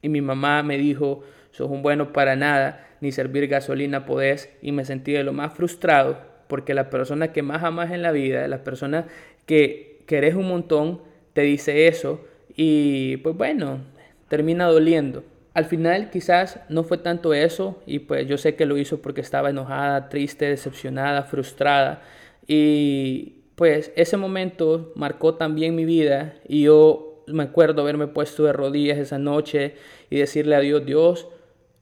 Y 0.00 0.08
mi 0.08 0.22
mamá 0.22 0.62
me 0.62 0.78
dijo, 0.78 1.22
sos 1.50 1.70
un 1.70 1.82
bueno 1.82 2.12
para 2.12 2.34
nada, 2.34 2.86
ni 3.04 3.12
servir 3.12 3.48
gasolina 3.48 4.06
podés 4.06 4.48
y 4.62 4.72
me 4.72 4.86
sentí 4.86 5.12
de 5.12 5.24
lo 5.24 5.34
más 5.34 5.52
frustrado 5.52 6.16
porque 6.48 6.72
la 6.72 6.88
persona 6.88 7.32
que 7.32 7.42
más 7.42 7.62
amas 7.62 7.92
en 7.92 8.00
la 8.00 8.12
vida, 8.12 8.48
la 8.48 8.64
persona 8.64 9.08
que 9.44 10.00
querés 10.06 10.34
un 10.34 10.48
montón, 10.48 11.02
te 11.34 11.42
dice 11.42 11.86
eso 11.86 12.24
y 12.56 13.18
pues 13.18 13.36
bueno, 13.36 13.80
termina 14.28 14.66
doliendo. 14.68 15.22
Al 15.52 15.66
final 15.66 16.08
quizás 16.08 16.60
no 16.70 16.82
fue 16.82 16.96
tanto 16.96 17.34
eso 17.34 17.82
y 17.84 17.98
pues 17.98 18.26
yo 18.26 18.38
sé 18.38 18.54
que 18.56 18.64
lo 18.64 18.78
hizo 18.78 19.02
porque 19.02 19.20
estaba 19.20 19.50
enojada, 19.50 20.08
triste, 20.08 20.46
decepcionada, 20.46 21.24
frustrada 21.24 22.00
y 22.46 23.42
pues 23.54 23.92
ese 23.96 24.16
momento 24.16 24.94
marcó 24.96 25.34
también 25.34 25.74
mi 25.74 25.84
vida 25.84 26.36
y 26.48 26.62
yo 26.62 27.22
me 27.26 27.42
acuerdo 27.42 27.82
haberme 27.82 28.06
puesto 28.06 28.44
de 28.44 28.54
rodillas 28.54 28.96
esa 28.96 29.18
noche 29.18 29.74
y 30.08 30.16
decirle 30.16 30.54
a 30.56 30.60
Dios, 30.60 30.86
Dios, 30.86 31.28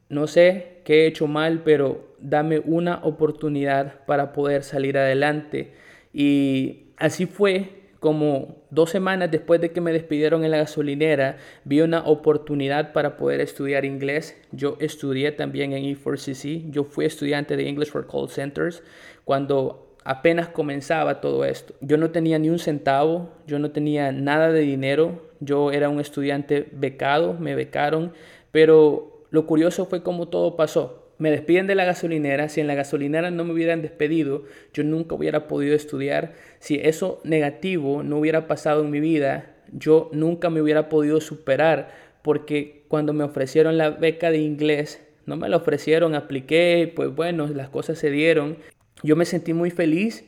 no 0.09 0.27
sé 0.27 0.72
qué 0.85 1.03
he 1.03 1.07
hecho 1.07 1.27
mal, 1.27 1.63
pero 1.65 2.15
dame 2.19 2.61
una 2.65 3.01
oportunidad 3.03 4.05
para 4.07 4.33
poder 4.33 4.63
salir 4.63 4.99
adelante. 4.99 5.73
Y 6.13 6.87
así 6.97 7.27
fue 7.27 7.83
como 8.03 8.57
dos 8.71 8.91
semanas 8.91 9.31
después 9.31 9.61
de 9.61 9.71
que 9.71 9.81
me 9.81 9.93
despidieron 9.93 10.45
en 10.45 10.51
la 10.51 10.57
gasolinera, 10.57 11.37
vi 11.65 11.83
una 11.83 12.01
oportunidad 12.05 12.93
para 12.93 13.17
poder 13.17 13.41
estudiar 13.41 13.85
inglés. 13.85 14.37
Yo 14.51 14.77
estudié 14.81 15.31
también 15.31 15.73
en 15.73 15.85
E4CC. 15.85 16.69
Yo 16.71 16.83
fui 16.83 17.05
estudiante 17.05 17.57
de 17.57 17.69
English 17.69 17.91
for 17.91 18.09
Call 18.09 18.29
Centers 18.29 18.83
cuando 19.25 19.97
apenas 20.05 20.49
comenzaba 20.49 21.21
todo 21.21 21.45
esto. 21.45 21.75
Yo 21.81 21.97
no 21.97 22.11
tenía 22.11 22.41
ni 22.41 22.51
un 22.51 22.59
centavo, 22.59 23.31
yo 23.47 23.61
no 23.61 23.71
tenía 23.71 24.11
nada 24.11 24.51
de 24.51 24.63
dinero. 24.63 25.31
Yo 25.39 25.71
era 25.71 25.89
un 25.89 26.01
estudiante 26.01 26.69
becado, 26.73 27.35
me 27.35 27.55
becaron, 27.55 28.13
pero 28.51 29.12
lo 29.33 29.47
curioso 29.47 29.87
fue 29.87 30.03
cómo 30.03 30.29
todo 30.29 30.57
pasó. 30.57 31.15
Me 31.19 31.31
despiden 31.31 31.67
de 31.67 31.75
la 31.75 31.85
gasolinera, 31.85 32.49
si 32.49 32.61
en 32.61 32.67
la 32.67 32.75
gasolinera 32.75 33.31
no 33.31 33.45
me 33.45 33.53
hubieran 33.53 33.81
despedido, 33.81 34.45
yo 34.75 34.85
nunca 34.85 35.15
hubiera 35.15 35.49
podido 35.49 35.75
estudiar, 35.75 36.35
si 36.59 36.77
eso 36.77 37.21
negativo 37.25 38.03
no 38.03 38.19
hubiera 38.19 38.47
pasado 38.47 38.85
en 38.85 38.91
mi 38.91 39.01
vida, 39.01 39.57
yo 39.73 40.11
nunca 40.13 40.51
me 40.51 40.61
hubiera 40.61 40.91
podido 40.91 41.21
superar, 41.21 41.91
porque 42.23 42.85
cuando 42.89 43.15
me 43.15 43.25
ofrecieron 43.25 43.79
la 43.79 43.91
beca 43.91 44.31
de 44.31 44.39
inglés, 44.39 45.03
no 45.25 45.37
me 45.37 45.49
la 45.49 45.57
ofrecieron, 45.57 46.15
apliqué, 46.15 46.93
pues 46.95 47.15
bueno, 47.15 47.47
las 47.49 47.71
cosas 47.71 47.99
se 47.99 48.11
dieron. 48.11 48.59
Yo 49.03 49.17
me 49.17 49.25
sentí 49.25 49.55
muy 49.55 49.71
feliz 49.71 50.25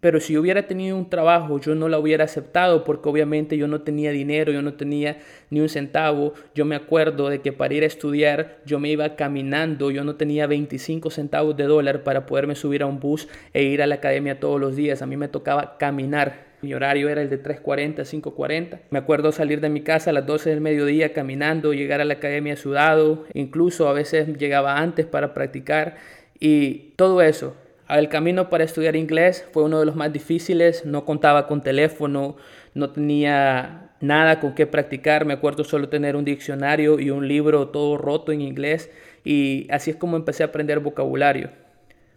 pero 0.00 0.20
si 0.20 0.36
hubiera 0.36 0.66
tenido 0.68 0.96
un 0.96 1.10
trabajo, 1.10 1.58
yo 1.58 1.74
no 1.74 1.88
la 1.88 1.98
hubiera 1.98 2.24
aceptado 2.24 2.84
porque 2.84 3.08
obviamente 3.08 3.56
yo 3.56 3.66
no 3.66 3.80
tenía 3.80 4.12
dinero, 4.12 4.52
yo 4.52 4.62
no 4.62 4.74
tenía 4.74 5.18
ni 5.50 5.60
un 5.60 5.68
centavo. 5.68 6.34
Yo 6.54 6.64
me 6.64 6.76
acuerdo 6.76 7.28
de 7.28 7.40
que 7.40 7.52
para 7.52 7.74
ir 7.74 7.82
a 7.82 7.86
estudiar 7.86 8.58
yo 8.64 8.78
me 8.78 8.90
iba 8.90 9.16
caminando, 9.16 9.90
yo 9.90 10.04
no 10.04 10.14
tenía 10.14 10.46
25 10.46 11.10
centavos 11.10 11.56
de 11.56 11.64
dólar 11.64 12.04
para 12.04 12.26
poderme 12.26 12.54
subir 12.54 12.82
a 12.82 12.86
un 12.86 13.00
bus 13.00 13.28
e 13.52 13.64
ir 13.64 13.82
a 13.82 13.86
la 13.86 13.96
academia 13.96 14.38
todos 14.38 14.60
los 14.60 14.76
días. 14.76 15.02
A 15.02 15.06
mí 15.06 15.16
me 15.16 15.28
tocaba 15.28 15.78
caminar. 15.78 16.46
Mi 16.60 16.74
horario 16.74 17.08
era 17.08 17.22
el 17.22 17.30
de 17.30 17.42
3.40, 17.42 18.04
5.40. 18.04 18.80
Me 18.90 18.98
acuerdo 18.98 19.32
salir 19.32 19.60
de 19.60 19.68
mi 19.68 19.82
casa 19.82 20.10
a 20.10 20.12
las 20.12 20.26
12 20.26 20.50
del 20.50 20.60
mediodía 20.60 21.12
caminando, 21.12 21.72
llegar 21.72 22.00
a 22.00 22.04
la 22.04 22.14
academia 22.14 22.56
sudado, 22.56 23.26
incluso 23.34 23.88
a 23.88 23.92
veces 23.92 24.36
llegaba 24.38 24.78
antes 24.78 25.06
para 25.06 25.34
practicar 25.34 25.96
y 26.40 26.92
todo 26.96 27.22
eso 27.22 27.54
el 27.96 28.08
camino 28.08 28.50
para 28.50 28.64
estudiar 28.64 28.96
inglés 28.96 29.46
fue 29.52 29.64
uno 29.64 29.80
de 29.80 29.86
los 29.86 29.96
más 29.96 30.12
difíciles, 30.12 30.84
no 30.84 31.04
contaba 31.06 31.46
con 31.46 31.62
teléfono, 31.62 32.36
no 32.74 32.90
tenía 32.90 33.92
nada 34.00 34.40
con 34.40 34.54
qué 34.54 34.66
practicar, 34.66 35.24
me 35.24 35.32
acuerdo 35.32 35.64
solo 35.64 35.88
tener 35.88 36.14
un 36.14 36.24
diccionario 36.24 37.00
y 37.00 37.10
un 37.10 37.26
libro 37.26 37.68
todo 37.68 37.96
roto 37.96 38.30
en 38.30 38.42
inglés 38.42 38.90
y 39.24 39.66
así 39.70 39.90
es 39.90 39.96
como 39.96 40.16
empecé 40.16 40.42
a 40.42 40.46
aprender 40.46 40.80
vocabulario. 40.80 41.50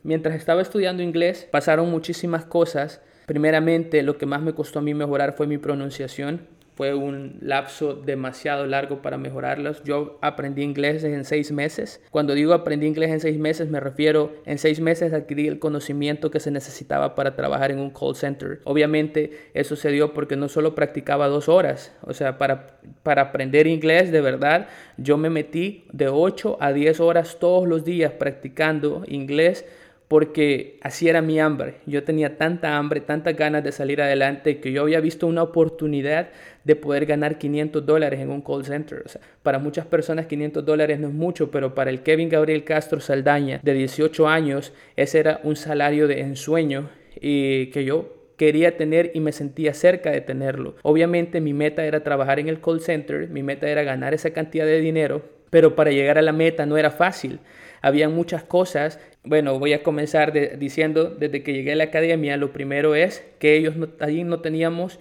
Mientras 0.04 0.36
estaba 0.36 0.62
estudiando 0.62 1.04
inglés 1.04 1.48
pasaron 1.50 1.90
muchísimas 1.90 2.44
cosas. 2.46 3.02
Primeramente, 3.28 4.04
lo 4.04 4.18
que 4.18 4.26
más 4.26 4.42
me 4.42 4.54
costó 4.54 4.80
a 4.80 4.82
mí 4.82 4.94
mejorar 4.94 5.34
fue 5.34 5.48
mi 5.48 5.58
pronunciación 5.58 6.42
fue 6.82 6.96
un 6.96 7.38
lapso 7.42 7.94
demasiado 7.94 8.66
largo 8.66 9.04
para 9.04 9.20
mejorarlos. 9.20 9.84
Yo 9.84 10.18
aprendí 10.20 10.64
inglés 10.64 11.04
en 11.04 11.26
seis 11.26 11.52
meses. 11.52 12.02
Cuando 12.10 12.34
digo 12.34 12.54
aprendí 12.54 12.88
inglés 12.88 13.12
en 13.12 13.20
seis 13.20 13.38
meses, 13.38 13.70
me 13.70 13.80
refiero 13.80 14.34
en 14.48 14.58
seis 14.58 14.80
meses 14.80 15.14
adquirí 15.14 15.48
el 15.48 15.60
conocimiento 15.60 16.32
que 16.32 16.40
se 16.40 16.50
necesitaba 16.50 17.14
para 17.14 17.36
trabajar 17.36 17.70
en 17.70 17.78
un 17.78 17.92
call 17.92 18.16
center. 18.16 18.62
Obviamente 18.64 19.52
eso 19.54 19.76
se 19.76 19.92
dio 19.92 20.12
porque 20.12 20.36
no 20.36 20.50
solo 20.50 20.74
practicaba 20.74 21.28
dos 21.28 21.50
horas, 21.50 21.96
o 22.02 22.16
sea, 22.16 22.40
para, 22.40 22.80
para 23.04 23.22
aprender 23.22 23.68
inglés 23.68 24.12
de 24.12 24.22
verdad, 24.22 24.68
yo 24.98 25.18
me 25.18 25.30
metí 25.30 25.86
de 25.94 26.08
8 26.08 26.58
a 26.60 26.74
10 26.74 27.00
horas 27.00 27.38
todos 27.40 27.68
los 27.68 27.86
días 27.86 28.14
practicando 28.14 29.04
inglés 29.08 29.68
porque 30.12 30.78
así 30.82 31.08
era 31.08 31.22
mi 31.22 31.40
hambre. 31.40 31.76
Yo 31.86 32.04
tenía 32.04 32.36
tanta 32.38 32.76
hambre, 32.76 33.00
tantas 33.00 33.34
ganas 33.34 33.64
de 33.64 33.72
salir 33.72 34.02
adelante 34.02 34.60
que 34.60 34.74
yo 34.74 34.82
había 34.82 35.00
visto 35.00 35.26
una 35.26 35.42
oportunidad 35.42 36.32
de 36.66 36.76
poder 36.76 37.06
ganar 37.06 37.38
500 37.38 37.86
dólares 37.86 38.20
en 38.20 38.30
un 38.30 38.42
call 38.42 38.66
center. 38.66 39.06
para 39.42 39.58
muchas 39.58 39.86
personas 39.86 40.26
500 40.26 40.66
dólares 40.66 41.00
no 41.00 41.08
es 41.08 41.14
mucho, 41.14 41.50
pero 41.50 41.74
para 41.74 41.92
el 41.92 42.04
Kevin 42.04 42.28
Gabriel 42.28 42.66
Castro 42.66 43.00
Saldaña 43.00 43.62
de 43.64 43.74
18 43.74 44.28
años, 44.28 44.74
ese 44.98 45.18
era 45.18 45.40
un 45.46 45.56
salario 45.56 46.10
de 46.10 46.20
ensueño 46.20 46.90
y 47.16 47.68
que 47.68 47.86
yo 47.86 48.34
quería 48.36 48.76
tener 48.76 49.12
y 49.14 49.22
me 49.22 49.32
sentía 49.32 49.74
cerca 49.74 50.12
de 50.12 50.20
tenerlo. 50.20 50.76
Obviamente 50.82 51.40
mi 51.40 51.54
meta 51.54 51.86
era 51.86 52.04
trabajar 52.04 52.38
en 52.42 52.50
el 52.50 52.60
call 52.60 52.82
center, 52.82 53.30
mi 53.30 53.44
meta 53.44 53.70
era 53.70 53.84
ganar 53.84 54.14
esa 54.14 54.32
cantidad 54.32 54.66
de 54.66 54.82
dinero, 54.82 55.22
pero 55.50 55.74
para 55.74 55.92
llegar 55.92 56.18
a 56.18 56.22
la 56.22 56.34
meta 56.34 56.66
no 56.66 56.78
era 56.78 56.92
fácil. 56.92 57.40
Había 57.82 58.10
muchas 58.10 58.44
cosas 58.44 59.00
bueno, 59.24 59.60
voy 59.60 59.74
a 59.74 59.84
comenzar 59.84 60.34
diciendo, 60.58 61.06
desde 61.06 61.44
que 61.44 61.54
llegué 61.54 61.74
a 61.74 61.76
la 61.76 61.86
academia, 61.86 62.38
lo 62.38 62.52
primero 62.52 62.96
es 62.96 63.24
que 63.40 63.56
ellos 63.56 63.76
allí 64.00 64.24
no 64.24 64.42
teníamos 64.42 65.00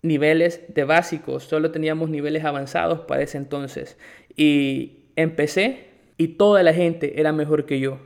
niveles 0.00 0.62
de 0.68 0.84
básicos, 0.84 1.44
solo 1.44 1.70
teníamos 1.70 2.08
niveles 2.08 2.44
avanzados 2.44 3.00
para 3.00 3.22
ese 3.22 3.36
entonces. 3.36 3.98
Y 4.36 5.04
empecé 5.16 5.88
y 6.16 6.28
toda 6.28 6.62
la 6.62 6.72
gente 6.72 7.20
era 7.20 7.32
mejor 7.32 7.66
que 7.66 7.78
yo. 7.78 7.98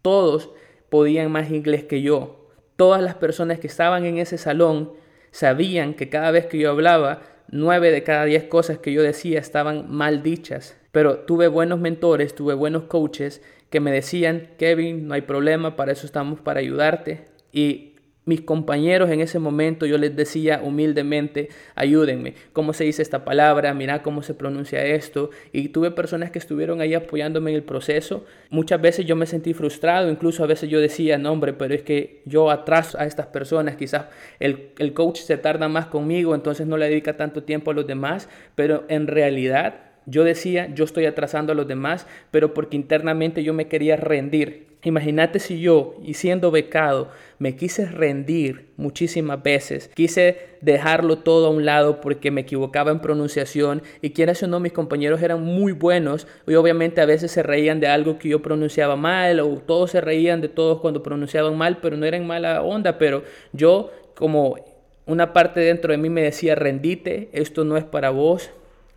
Todos 0.00 0.50
podían 0.88 1.30
más 1.30 1.50
inglés 1.50 1.84
que 1.84 2.00
yo. 2.00 2.48
Todas 2.76 3.02
las 3.02 3.14
personas 3.16 3.60
que 3.60 3.66
estaban 3.66 4.06
en 4.06 4.16
ese 4.16 4.38
salón 4.38 4.94
sabían 5.30 5.92
que 5.92 6.08
cada 6.08 6.30
vez 6.30 6.46
que 6.46 6.58
yo 6.58 6.70
hablaba, 6.70 7.20
nueve 7.50 7.90
de 7.90 8.02
cada 8.02 8.24
diez 8.24 8.44
cosas 8.44 8.78
que 8.78 8.94
yo 8.94 9.02
decía 9.02 9.38
estaban 9.40 9.90
mal 9.90 10.22
dichas. 10.22 10.79
Pero 10.92 11.20
tuve 11.20 11.48
buenos 11.48 11.78
mentores, 11.78 12.34
tuve 12.34 12.54
buenos 12.54 12.84
coaches 12.84 13.42
que 13.70 13.80
me 13.80 13.92
decían, 13.92 14.48
Kevin, 14.58 15.06
no 15.06 15.14
hay 15.14 15.22
problema, 15.22 15.76
para 15.76 15.92
eso 15.92 16.06
estamos, 16.06 16.40
para 16.40 16.60
ayudarte. 16.60 17.26
Y 17.52 17.90
mis 18.26 18.42
compañeros 18.42 19.10
en 19.10 19.20
ese 19.20 19.38
momento 19.38 19.86
yo 19.86 19.96
les 19.98 20.14
decía 20.14 20.60
humildemente, 20.62 21.48
ayúdenme, 21.74 22.34
¿cómo 22.52 22.72
se 22.72 22.84
dice 22.84 23.02
esta 23.02 23.24
palabra? 23.24 23.72
Mira 23.74 24.02
cómo 24.02 24.22
se 24.22 24.34
pronuncia 24.34 24.84
esto. 24.84 25.30
Y 25.52 25.70
tuve 25.70 25.90
personas 25.90 26.30
que 26.30 26.38
estuvieron 26.38 26.80
ahí 26.80 26.94
apoyándome 26.94 27.50
en 27.50 27.56
el 27.56 27.62
proceso. 27.62 28.24
Muchas 28.50 28.80
veces 28.80 29.06
yo 29.06 29.16
me 29.16 29.26
sentí 29.26 29.54
frustrado, 29.54 30.10
incluso 30.10 30.44
a 30.44 30.46
veces 30.46 30.68
yo 30.68 30.80
decía, 30.80 31.18
no 31.18 31.32
hombre, 31.32 31.54
pero 31.54 31.74
es 31.74 31.82
que 31.82 32.22
yo 32.24 32.50
atraso 32.50 32.98
a 33.00 33.04
estas 33.04 33.26
personas, 33.26 33.76
quizás 33.76 34.06
el, 34.38 34.70
el 34.78 34.92
coach 34.92 35.20
se 35.20 35.36
tarda 35.36 35.68
más 35.68 35.86
conmigo, 35.86 36.34
entonces 36.34 36.66
no 36.66 36.76
le 36.76 36.88
dedica 36.88 37.16
tanto 37.16 37.42
tiempo 37.42 37.70
a 37.70 37.74
los 37.74 37.86
demás, 37.86 38.28
pero 38.54 38.84
en 38.88 39.06
realidad 39.06 39.89
yo 40.06 40.24
decía, 40.24 40.72
yo 40.74 40.84
estoy 40.84 41.06
atrasando 41.06 41.52
a 41.52 41.56
los 41.56 41.68
demás, 41.68 42.06
pero 42.30 42.54
porque 42.54 42.76
internamente 42.76 43.42
yo 43.42 43.54
me 43.54 43.68
quería 43.68 43.96
rendir. 43.96 44.70
Imagínate 44.82 45.40
si 45.40 45.60
yo, 45.60 45.94
y 46.02 46.14
siendo 46.14 46.50
becado, 46.50 47.10
me 47.38 47.54
quise 47.54 47.84
rendir 47.84 48.70
muchísimas 48.78 49.42
veces, 49.42 49.90
quise 49.94 50.56
dejarlo 50.62 51.18
todo 51.18 51.48
a 51.48 51.50
un 51.50 51.66
lado 51.66 52.00
porque 52.00 52.30
me 52.30 52.40
equivocaba 52.42 52.90
en 52.90 53.00
pronunciación 53.00 53.82
y 54.00 54.10
quieras 54.10 54.42
o 54.42 54.46
no, 54.46 54.58
mis 54.58 54.72
compañeros 54.72 55.20
eran 55.20 55.42
muy 55.42 55.72
buenos 55.72 56.26
y 56.46 56.54
obviamente 56.54 57.02
a 57.02 57.06
veces 57.06 57.30
se 57.30 57.42
reían 57.42 57.78
de 57.78 57.88
algo 57.88 58.18
que 58.18 58.30
yo 58.30 58.40
pronunciaba 58.40 58.96
mal 58.96 59.40
o 59.40 59.58
todos 59.58 59.90
se 59.90 60.00
reían 60.00 60.40
de 60.40 60.48
todos 60.48 60.80
cuando 60.80 61.02
pronunciaban 61.02 61.58
mal, 61.58 61.78
pero 61.82 61.98
no 61.98 62.06
era 62.06 62.16
en 62.16 62.26
mala 62.26 62.62
onda, 62.62 62.96
pero 62.96 63.22
yo 63.52 63.90
como 64.14 64.56
una 65.04 65.34
parte 65.34 65.60
dentro 65.60 65.92
de 65.92 65.98
mí 65.98 66.08
me 66.08 66.22
decía, 66.22 66.54
rendite, 66.54 67.28
esto 67.32 67.64
no 67.64 67.76
es 67.76 67.84
para 67.84 68.08
vos, 68.08 68.50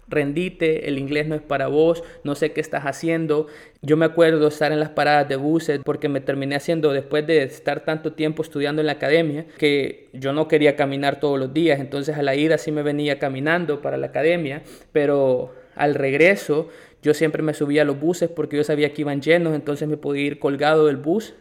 rendite, 0.07 0.88
el 0.88 0.98
inglés 0.98 1.27
no 1.27 1.36
es 1.36 1.41
para 1.41 1.67
vos, 1.67 2.03
no 2.24 2.36
sé 2.36 2.51
qué 2.51 2.62
estás 2.62 2.83
haciendo. 2.83 3.48
Yo 3.81 3.98
me 3.98 4.05
acuerdo 4.05 4.48
estar 4.48 4.72
en 4.72 4.79
las 4.79 4.89
paradas 4.89 5.27
de 5.29 5.36
buses 5.36 5.81
porque 5.83 6.10
me 6.10 6.22
terminé 6.22 6.55
haciendo 6.55 6.91
después 6.93 7.25
de 7.27 7.43
estar 7.43 7.83
tanto 7.86 8.13
tiempo 8.13 8.43
estudiando 8.43 8.81
en 8.81 8.88
la 8.88 8.93
academia 8.93 9.45
que 9.57 10.10
yo 10.13 10.33
no 10.33 10.48
quería 10.48 10.75
caminar 10.75 11.19
todos 11.19 11.39
los 11.39 11.53
días, 11.53 11.79
entonces 11.79 12.17
a 12.17 12.22
la 12.22 12.36
ida 12.36 12.57
sí 12.57 12.72
me 12.72 12.83
venía 12.83 13.19
caminando 13.19 13.81
para 13.81 13.98
la 13.98 14.07
academia, 14.07 14.63
pero 14.91 15.53
al 15.75 15.95
regreso 15.95 16.69
yo 17.01 17.13
siempre 17.13 17.43
me 17.43 17.53
subía 17.53 17.81
a 17.81 17.86
los 17.86 18.00
buses 18.00 18.29
porque 18.29 18.57
yo 18.57 18.63
sabía 18.63 18.93
que 18.93 19.01
iban 19.01 19.22
llenos, 19.22 19.53
entonces 19.55 19.88
me 19.88 19.98
podía 19.98 20.24
ir 20.24 20.39
colgado 20.39 20.88
del 20.88 20.98
bus. 20.98 21.33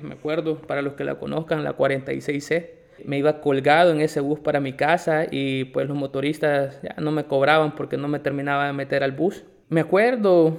Me 0.00 0.14
acuerdo, 0.14 0.56
para 0.62 0.80
los 0.80 0.94
que 0.94 1.04
la 1.04 1.16
conozcan, 1.16 1.62
la 1.62 1.76
46C 1.76 2.79
me 3.06 3.18
iba 3.18 3.40
colgado 3.40 3.90
en 3.92 4.00
ese 4.00 4.20
bus 4.20 4.38
para 4.40 4.60
mi 4.60 4.72
casa 4.72 5.26
y 5.30 5.64
pues 5.66 5.88
los 5.88 5.96
motoristas 5.96 6.80
ya 6.82 6.94
no 6.98 7.12
me 7.12 7.24
cobraban 7.24 7.74
porque 7.74 7.96
no 7.96 8.08
me 8.08 8.18
terminaba 8.18 8.66
de 8.66 8.72
meter 8.72 9.02
al 9.02 9.12
bus. 9.12 9.44
Me 9.68 9.80
acuerdo 9.80 10.58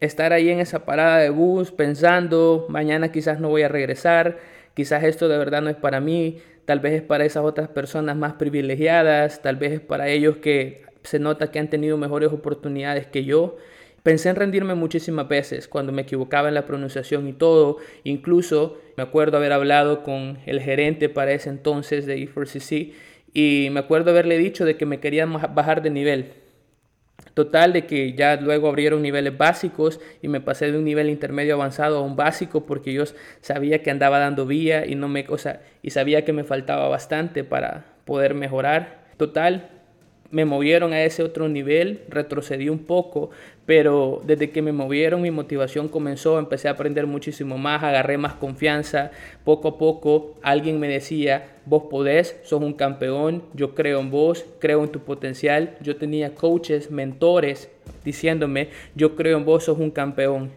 estar 0.00 0.32
ahí 0.32 0.48
en 0.48 0.60
esa 0.60 0.84
parada 0.84 1.18
de 1.18 1.30
bus 1.30 1.72
pensando, 1.72 2.66
mañana 2.68 3.12
quizás 3.12 3.38
no 3.38 3.48
voy 3.48 3.62
a 3.62 3.68
regresar, 3.68 4.38
quizás 4.74 5.04
esto 5.04 5.28
de 5.28 5.38
verdad 5.38 5.62
no 5.62 5.70
es 5.70 5.76
para 5.76 6.00
mí, 6.00 6.38
tal 6.64 6.80
vez 6.80 6.94
es 6.94 7.02
para 7.02 7.24
esas 7.24 7.44
otras 7.44 7.68
personas 7.68 8.16
más 8.16 8.34
privilegiadas, 8.34 9.42
tal 9.42 9.56
vez 9.56 9.72
es 9.72 9.80
para 9.80 10.08
ellos 10.08 10.36
que 10.38 10.82
se 11.02 11.18
nota 11.18 11.50
que 11.50 11.58
han 11.58 11.68
tenido 11.68 11.96
mejores 11.96 12.32
oportunidades 12.32 13.06
que 13.06 13.24
yo. 13.24 13.56
Pensé 14.02 14.30
en 14.30 14.36
rendirme 14.36 14.74
muchísimas 14.74 15.28
veces 15.28 15.68
cuando 15.68 15.92
me 15.92 16.02
equivocaba 16.02 16.48
en 16.48 16.54
la 16.54 16.64
pronunciación 16.64 17.28
y 17.28 17.32
todo. 17.34 17.76
Incluso 18.04 18.78
me 18.96 19.02
acuerdo 19.02 19.36
haber 19.36 19.52
hablado 19.52 20.02
con 20.02 20.38
el 20.46 20.60
gerente 20.60 21.08
para 21.08 21.32
ese 21.32 21.50
entonces 21.50 22.06
de 22.06 22.18
E4CC 22.18 22.92
y 23.34 23.68
me 23.70 23.80
acuerdo 23.80 24.10
haberle 24.10 24.38
dicho 24.38 24.64
de 24.64 24.76
que 24.76 24.86
me 24.86 25.00
querían 25.00 25.32
bajar 25.32 25.82
de 25.82 25.90
nivel. 25.90 26.32
Total 27.34 27.72
de 27.72 27.86
que 27.86 28.14
ya 28.14 28.36
luego 28.36 28.68
abrieron 28.68 29.02
niveles 29.02 29.36
básicos 29.36 30.00
y 30.22 30.28
me 30.28 30.40
pasé 30.40 30.72
de 30.72 30.78
un 30.78 30.84
nivel 30.84 31.10
intermedio 31.10 31.54
avanzado 31.54 31.98
a 31.98 32.02
un 32.02 32.16
básico 32.16 32.66
porque 32.66 32.92
yo 32.92 33.04
sabía 33.40 33.82
que 33.82 33.90
andaba 33.90 34.18
dando 34.18 34.46
vía 34.46 34.86
y 34.86 34.94
no 34.94 35.08
me, 35.08 35.26
o 35.28 35.36
y 35.82 35.90
sabía 35.90 36.24
que 36.24 36.32
me 36.32 36.44
faltaba 36.44 36.88
bastante 36.88 37.44
para 37.44 37.84
poder 38.04 38.34
mejorar. 38.34 39.04
Total, 39.16 39.79
me 40.30 40.44
movieron 40.44 40.92
a 40.92 41.02
ese 41.02 41.22
otro 41.22 41.48
nivel, 41.48 42.02
retrocedí 42.08 42.68
un 42.68 42.80
poco, 42.80 43.30
pero 43.66 44.22
desde 44.24 44.50
que 44.50 44.62
me 44.62 44.72
movieron 44.72 45.22
mi 45.22 45.30
motivación 45.30 45.88
comenzó, 45.88 46.38
empecé 46.38 46.68
a 46.68 46.72
aprender 46.72 47.06
muchísimo 47.06 47.58
más, 47.58 47.82
agarré 47.82 48.16
más 48.16 48.34
confianza, 48.34 49.10
poco 49.44 49.68
a 49.68 49.78
poco 49.78 50.38
alguien 50.42 50.78
me 50.78 50.88
decía, 50.88 51.56
vos 51.66 51.84
podés, 51.90 52.36
sos 52.44 52.62
un 52.62 52.74
campeón, 52.74 53.42
yo 53.54 53.74
creo 53.74 54.00
en 54.00 54.10
vos, 54.10 54.46
creo 54.60 54.84
en 54.84 54.90
tu 54.90 55.00
potencial, 55.00 55.76
yo 55.80 55.96
tenía 55.96 56.34
coaches, 56.34 56.90
mentores 56.90 57.70
diciéndome, 58.04 58.68
yo 58.94 59.16
creo 59.16 59.38
en 59.38 59.44
vos, 59.44 59.64
sos 59.64 59.78
un 59.78 59.90
campeón. 59.90 60.50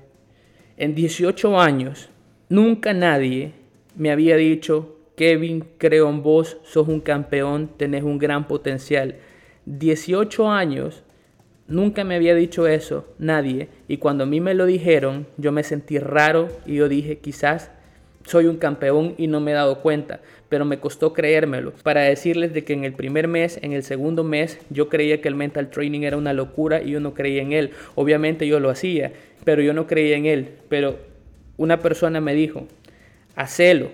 En 0.77 0.95
18 0.95 1.59
años, 1.59 2.09
nunca 2.49 2.93
nadie 2.93 3.51
me 3.95 4.11
había 4.11 4.37
dicho, 4.37 4.97
Kevin, 5.15 5.65
creo 5.77 6.09
en 6.09 6.23
vos, 6.23 6.57
sos 6.63 6.87
un 6.87 6.99
campeón, 6.99 7.69
tenés 7.77 8.03
un 8.03 8.17
gran 8.17 8.47
potencial. 8.47 9.15
18 9.65 10.49
años, 10.49 11.03
nunca 11.67 12.03
me 12.03 12.15
había 12.15 12.35
dicho 12.35 12.67
eso 12.67 13.07
nadie. 13.19 13.69
Y 13.87 13.97
cuando 13.97 14.23
a 14.23 14.27
mí 14.27 14.41
me 14.41 14.53
lo 14.53 14.65
dijeron, 14.65 15.27
yo 15.37 15.51
me 15.51 15.63
sentí 15.63 15.99
raro 15.99 16.49
y 16.65 16.75
yo 16.75 16.89
dije, 16.89 17.19
quizás 17.19 17.71
soy 18.25 18.45
un 18.45 18.57
campeón 18.57 19.15
y 19.17 19.27
no 19.27 19.39
me 19.41 19.51
he 19.51 19.53
dado 19.53 19.81
cuenta, 19.81 20.21
pero 20.49 20.65
me 20.65 20.79
costó 20.79 21.13
creérmelo. 21.13 21.73
Para 21.83 22.01
decirles 22.01 22.53
de 22.53 22.63
que 22.63 22.73
en 22.73 22.85
el 22.85 22.93
primer 22.93 23.27
mes, 23.27 23.59
en 23.61 23.73
el 23.73 23.83
segundo 23.83 24.23
mes, 24.23 24.59
yo 24.69 24.89
creía 24.89 25.21
que 25.21 25.27
el 25.27 25.35
mental 25.35 25.69
training 25.69 26.01
era 26.01 26.17
una 26.17 26.33
locura 26.33 26.81
y 26.81 26.91
yo 26.91 26.99
no 26.99 27.13
creía 27.13 27.41
en 27.41 27.53
él. 27.53 27.71
Obviamente 27.95 28.47
yo 28.47 28.59
lo 28.59 28.69
hacía, 28.69 29.11
pero 29.43 29.61
yo 29.61 29.73
no 29.73 29.87
creía 29.87 30.15
en 30.15 30.25
él. 30.25 30.49
Pero 30.69 30.97
una 31.57 31.79
persona 31.79 32.21
me 32.21 32.33
dijo, 32.33 32.67
hacelo 33.35 33.89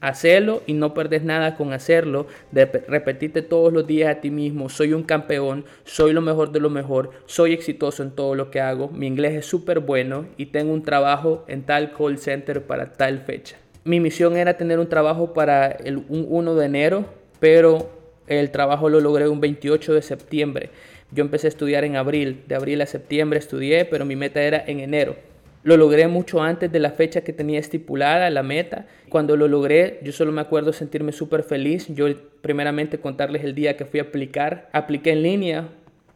Hacelo 0.00 0.62
y 0.66 0.74
no 0.74 0.94
perdes 0.94 1.24
nada 1.24 1.56
con 1.56 1.72
hacerlo. 1.72 2.26
De 2.52 2.66
repetirte 2.66 3.42
todos 3.42 3.72
los 3.72 3.86
días 3.86 4.14
a 4.14 4.20
ti 4.20 4.30
mismo, 4.30 4.68
soy 4.68 4.92
un 4.92 5.02
campeón, 5.02 5.64
soy 5.84 6.12
lo 6.12 6.20
mejor 6.20 6.52
de 6.52 6.60
lo 6.60 6.70
mejor, 6.70 7.10
soy 7.26 7.52
exitoso 7.52 8.02
en 8.02 8.12
todo 8.12 8.34
lo 8.34 8.50
que 8.50 8.60
hago, 8.60 8.88
mi 8.88 9.06
inglés 9.06 9.34
es 9.34 9.46
súper 9.46 9.80
bueno 9.80 10.26
y 10.36 10.46
tengo 10.46 10.72
un 10.72 10.82
trabajo 10.82 11.44
en 11.48 11.62
tal 11.62 11.92
call 11.92 12.18
center 12.18 12.62
para 12.62 12.92
tal 12.92 13.20
fecha. 13.20 13.56
Mi 13.84 14.00
misión 14.00 14.36
era 14.36 14.56
tener 14.56 14.78
un 14.78 14.88
trabajo 14.88 15.32
para 15.32 15.68
el 15.68 16.04
1 16.08 16.54
de 16.54 16.66
enero, 16.66 17.04
pero 17.40 17.90
el 18.26 18.50
trabajo 18.50 18.88
lo 18.88 19.00
logré 19.00 19.28
un 19.28 19.40
28 19.40 19.94
de 19.94 20.02
septiembre. 20.02 20.70
Yo 21.10 21.22
empecé 21.22 21.46
a 21.46 21.48
estudiar 21.48 21.84
en 21.84 21.96
abril, 21.96 22.42
de 22.46 22.54
abril 22.54 22.82
a 22.82 22.86
septiembre 22.86 23.38
estudié, 23.38 23.86
pero 23.86 24.04
mi 24.04 24.14
meta 24.14 24.42
era 24.42 24.62
en 24.66 24.80
enero. 24.80 25.16
Lo 25.64 25.76
logré 25.76 26.06
mucho 26.08 26.42
antes 26.42 26.70
de 26.70 26.78
la 26.78 26.92
fecha 26.92 27.22
que 27.22 27.32
tenía 27.32 27.58
estipulada, 27.58 28.30
la 28.30 28.42
meta. 28.42 28.86
Cuando 29.08 29.36
lo 29.36 29.48
logré, 29.48 29.98
yo 30.02 30.12
solo 30.12 30.32
me 30.32 30.40
acuerdo 30.40 30.72
sentirme 30.72 31.12
súper 31.12 31.42
feliz. 31.42 31.88
Yo 31.88 32.06
primeramente 32.40 32.98
contarles 32.98 33.44
el 33.44 33.54
día 33.54 33.76
que 33.76 33.84
fui 33.84 34.00
a 34.00 34.04
aplicar. 34.04 34.68
Apliqué 34.72 35.10
en 35.10 35.22
línea, 35.22 35.68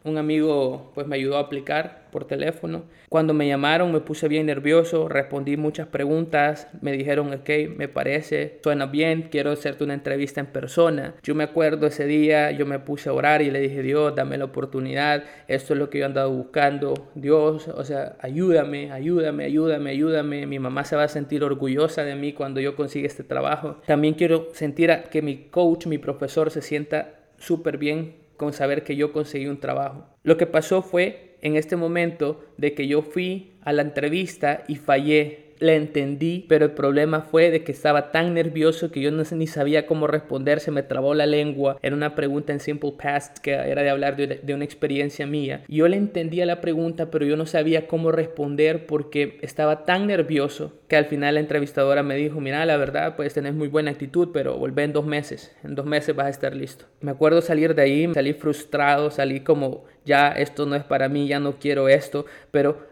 un 0.04 0.18
amigo 0.18 0.92
pues 0.94 1.06
me 1.06 1.16
ayudó 1.16 1.36
a 1.36 1.40
aplicar 1.40 2.02
por 2.10 2.26
teléfono. 2.26 2.84
Cuando 3.08 3.34
me 3.34 3.48
llamaron 3.48 3.90
me 3.92 4.00
puse 4.00 4.28
bien 4.28 4.46
nervioso, 4.46 5.08
respondí 5.08 5.56
muchas 5.56 5.86
preguntas, 5.86 6.68
me 6.80 6.92
dijeron, 6.92 7.32
ok, 7.32 7.50
me 7.76 7.88
parece, 7.88 8.60
suena 8.62 8.86
bien, 8.86 9.28
quiero 9.30 9.50
hacerte 9.50 9.84
una 9.84 9.94
entrevista 9.94 10.40
en 10.40 10.46
persona. 10.46 11.14
Yo 11.22 11.34
me 11.34 11.44
acuerdo 11.44 11.86
ese 11.86 12.06
día, 12.06 12.50
yo 12.50 12.66
me 12.66 12.78
puse 12.78 13.08
a 13.08 13.12
orar 13.12 13.42
y 13.42 13.50
le 13.50 13.60
dije, 13.60 13.82
Dios, 13.82 14.14
dame 14.14 14.36
la 14.36 14.44
oportunidad, 14.44 15.24
esto 15.48 15.72
es 15.72 15.78
lo 15.78 15.88
que 15.88 15.98
yo 15.98 16.04
he 16.04 16.06
andado 16.06 16.30
buscando, 16.30 17.10
Dios, 17.14 17.68
o 17.68 17.84
sea, 17.84 18.16
ayúdame, 18.20 18.92
ayúdame, 18.92 19.44
ayúdame, 19.44 19.90
ayúdame. 19.90 20.46
Mi 20.46 20.58
mamá 20.58 20.84
se 20.84 20.96
va 20.96 21.04
a 21.04 21.08
sentir 21.08 21.42
orgullosa 21.44 22.04
de 22.04 22.14
mí 22.14 22.32
cuando 22.32 22.60
yo 22.60 22.76
consiga 22.76 23.06
este 23.06 23.24
trabajo. 23.24 23.78
También 23.86 24.14
quiero 24.14 24.48
sentir 24.52 24.82
que 25.10 25.22
mi 25.22 25.44
coach, 25.50 25.86
mi 25.86 25.98
profesor 25.98 26.50
se 26.50 26.60
sienta 26.60 27.14
súper 27.38 27.78
bien 27.78 28.21
con 28.42 28.52
saber 28.52 28.82
que 28.82 28.96
yo 28.96 29.12
conseguí 29.12 29.46
un 29.46 29.60
trabajo. 29.60 30.04
Lo 30.24 30.36
que 30.36 30.48
pasó 30.48 30.82
fue 30.82 31.36
en 31.42 31.54
este 31.54 31.76
momento 31.76 32.44
de 32.56 32.74
que 32.74 32.88
yo 32.88 33.00
fui 33.00 33.52
a 33.62 33.72
la 33.72 33.82
entrevista 33.82 34.64
y 34.66 34.74
fallé 34.74 35.51
le 35.62 35.76
entendí, 35.76 36.44
pero 36.48 36.66
el 36.66 36.72
problema 36.72 37.22
fue 37.22 37.50
de 37.50 37.62
que 37.62 37.72
estaba 37.72 38.10
tan 38.10 38.34
nervioso 38.34 38.90
que 38.90 39.00
yo 39.00 39.10
no 39.10 39.22
ni 39.32 39.46
sabía 39.46 39.86
cómo 39.86 40.06
responder, 40.06 40.60
se 40.60 40.70
me 40.70 40.82
trabó 40.82 41.14
la 41.14 41.26
lengua. 41.26 41.78
Era 41.82 41.94
una 41.94 42.14
pregunta 42.14 42.52
en 42.52 42.60
Simple 42.60 42.92
Past 43.00 43.38
que 43.38 43.52
era 43.52 43.82
de 43.82 43.90
hablar 43.90 44.16
de, 44.16 44.54
una 44.54 44.64
experiencia 44.64 45.26
mía. 45.26 45.62
Yo 45.68 45.88
le 45.88 45.96
entendía 45.96 46.44
la 46.44 46.60
pregunta, 46.60 47.10
pero 47.10 47.24
yo 47.24 47.36
no 47.36 47.46
sabía 47.46 47.86
cómo 47.86 48.12
responder 48.12 48.86
porque 48.86 49.38
estaba 49.42 49.84
tan 49.84 50.06
nervioso 50.06 50.72
que 50.88 50.96
al 50.96 51.06
final 51.06 51.34
la 51.34 51.40
entrevistadora 51.40 52.02
me 52.02 52.16
dijo, 52.16 52.40
mira, 52.40 52.66
la 52.66 52.76
verdad, 52.76 53.16
pues 53.16 53.32
tenés 53.32 53.54
muy 53.54 53.68
buena 53.68 53.92
actitud, 53.92 54.28
pero 54.32 54.58
volvé 54.58 54.82
en 54.82 54.92
dos 54.92 55.06
meses. 55.06 55.56
En 55.64 55.74
dos 55.74 55.86
meses 55.86 56.14
vas 56.14 56.26
a 56.26 56.30
estar 56.30 56.54
listo. 56.54 56.84
Me 57.00 57.12
acuerdo 57.12 57.40
salir 57.40 57.74
de 57.74 57.82
ahí, 57.82 58.12
salí 58.12 58.34
frustrado, 58.34 59.10
salí 59.10 59.40
como, 59.40 59.84
ya 60.04 60.28
esto 60.28 60.66
no 60.66 60.74
es 60.74 60.84
para 60.84 61.08
mí, 61.08 61.28
ya 61.28 61.40
no 61.40 61.54
quiero 61.58 61.88
esto, 61.88 62.26
pero 62.50 62.91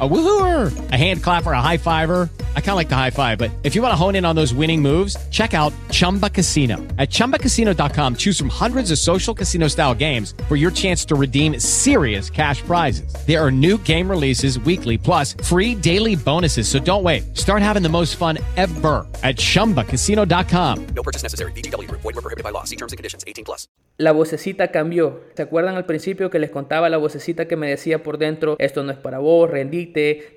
A 0.00 0.08
woohooer, 0.08 0.92
a 0.92 0.96
hand 0.96 1.22
clapper, 1.22 1.52
a 1.52 1.60
high 1.60 1.76
fiver. 1.76 2.30
I 2.56 2.60
kind 2.60 2.70
of 2.70 2.76
like 2.76 2.88
the 2.88 2.96
high 2.96 3.10
five, 3.10 3.38
but 3.38 3.50
if 3.64 3.74
you 3.74 3.82
want 3.82 3.92
to 3.92 3.96
hone 3.96 4.14
in 4.14 4.24
on 4.24 4.36
those 4.36 4.54
winning 4.54 4.80
moves, 4.80 5.16
check 5.30 5.52
out 5.52 5.72
Chumba 5.90 6.30
Casino. 6.30 6.76
At 6.96 7.10
ChumbaCasino.com, 7.10 8.14
choose 8.16 8.38
from 8.38 8.50
hundreds 8.50 8.92
of 8.92 8.98
social 8.98 9.34
casino 9.34 9.66
style 9.68 9.94
games 9.94 10.34
for 10.48 10.56
your 10.56 10.70
chance 10.70 11.04
to 11.06 11.16
redeem 11.16 11.58
serious 11.58 12.30
cash 12.30 12.62
prizes. 12.62 13.12
There 13.26 13.44
are 13.44 13.50
new 13.50 13.76
game 13.78 14.08
releases 14.08 14.60
weekly, 14.60 14.96
plus 14.96 15.34
free 15.44 15.74
daily 15.74 16.14
bonuses. 16.14 16.68
So 16.68 16.78
don't 16.78 17.02
wait. 17.02 17.36
Start 17.36 17.60
having 17.60 17.82
the 17.82 17.88
most 17.88 18.16
fun 18.16 18.38
ever 18.56 19.06
at 19.22 19.36
ChumbaCasino.com. 19.36 20.86
No 20.94 21.02
purchase 21.02 21.24
necessary. 21.24 21.52
BGW. 21.52 21.90
Void 21.90 22.04
were 22.04 22.12
prohibited 22.22 22.44
by 22.44 22.50
law. 22.50 22.64
See 22.64 22.76
terms 22.76 22.92
and 22.92 22.96
conditions. 22.96 23.24
18 23.26 23.44
plus. 23.44 23.68
La 24.00 24.12
vocecita 24.12 24.70
cambió. 24.70 25.20
¿Se 25.34 25.42
acuerdan 25.42 25.76
al 25.76 25.84
principio 25.84 26.30
que 26.30 26.38
les 26.38 26.50
contaba 26.50 26.88
la 26.88 26.96
vocecita 26.96 27.46
que 27.46 27.56
me 27.56 27.68
decía 27.68 28.02
por 28.02 28.16
dentro, 28.16 28.56
esto 28.58 28.82
no 28.82 28.92
es 28.92 28.96
para 28.96 29.18
vos, 29.18 29.50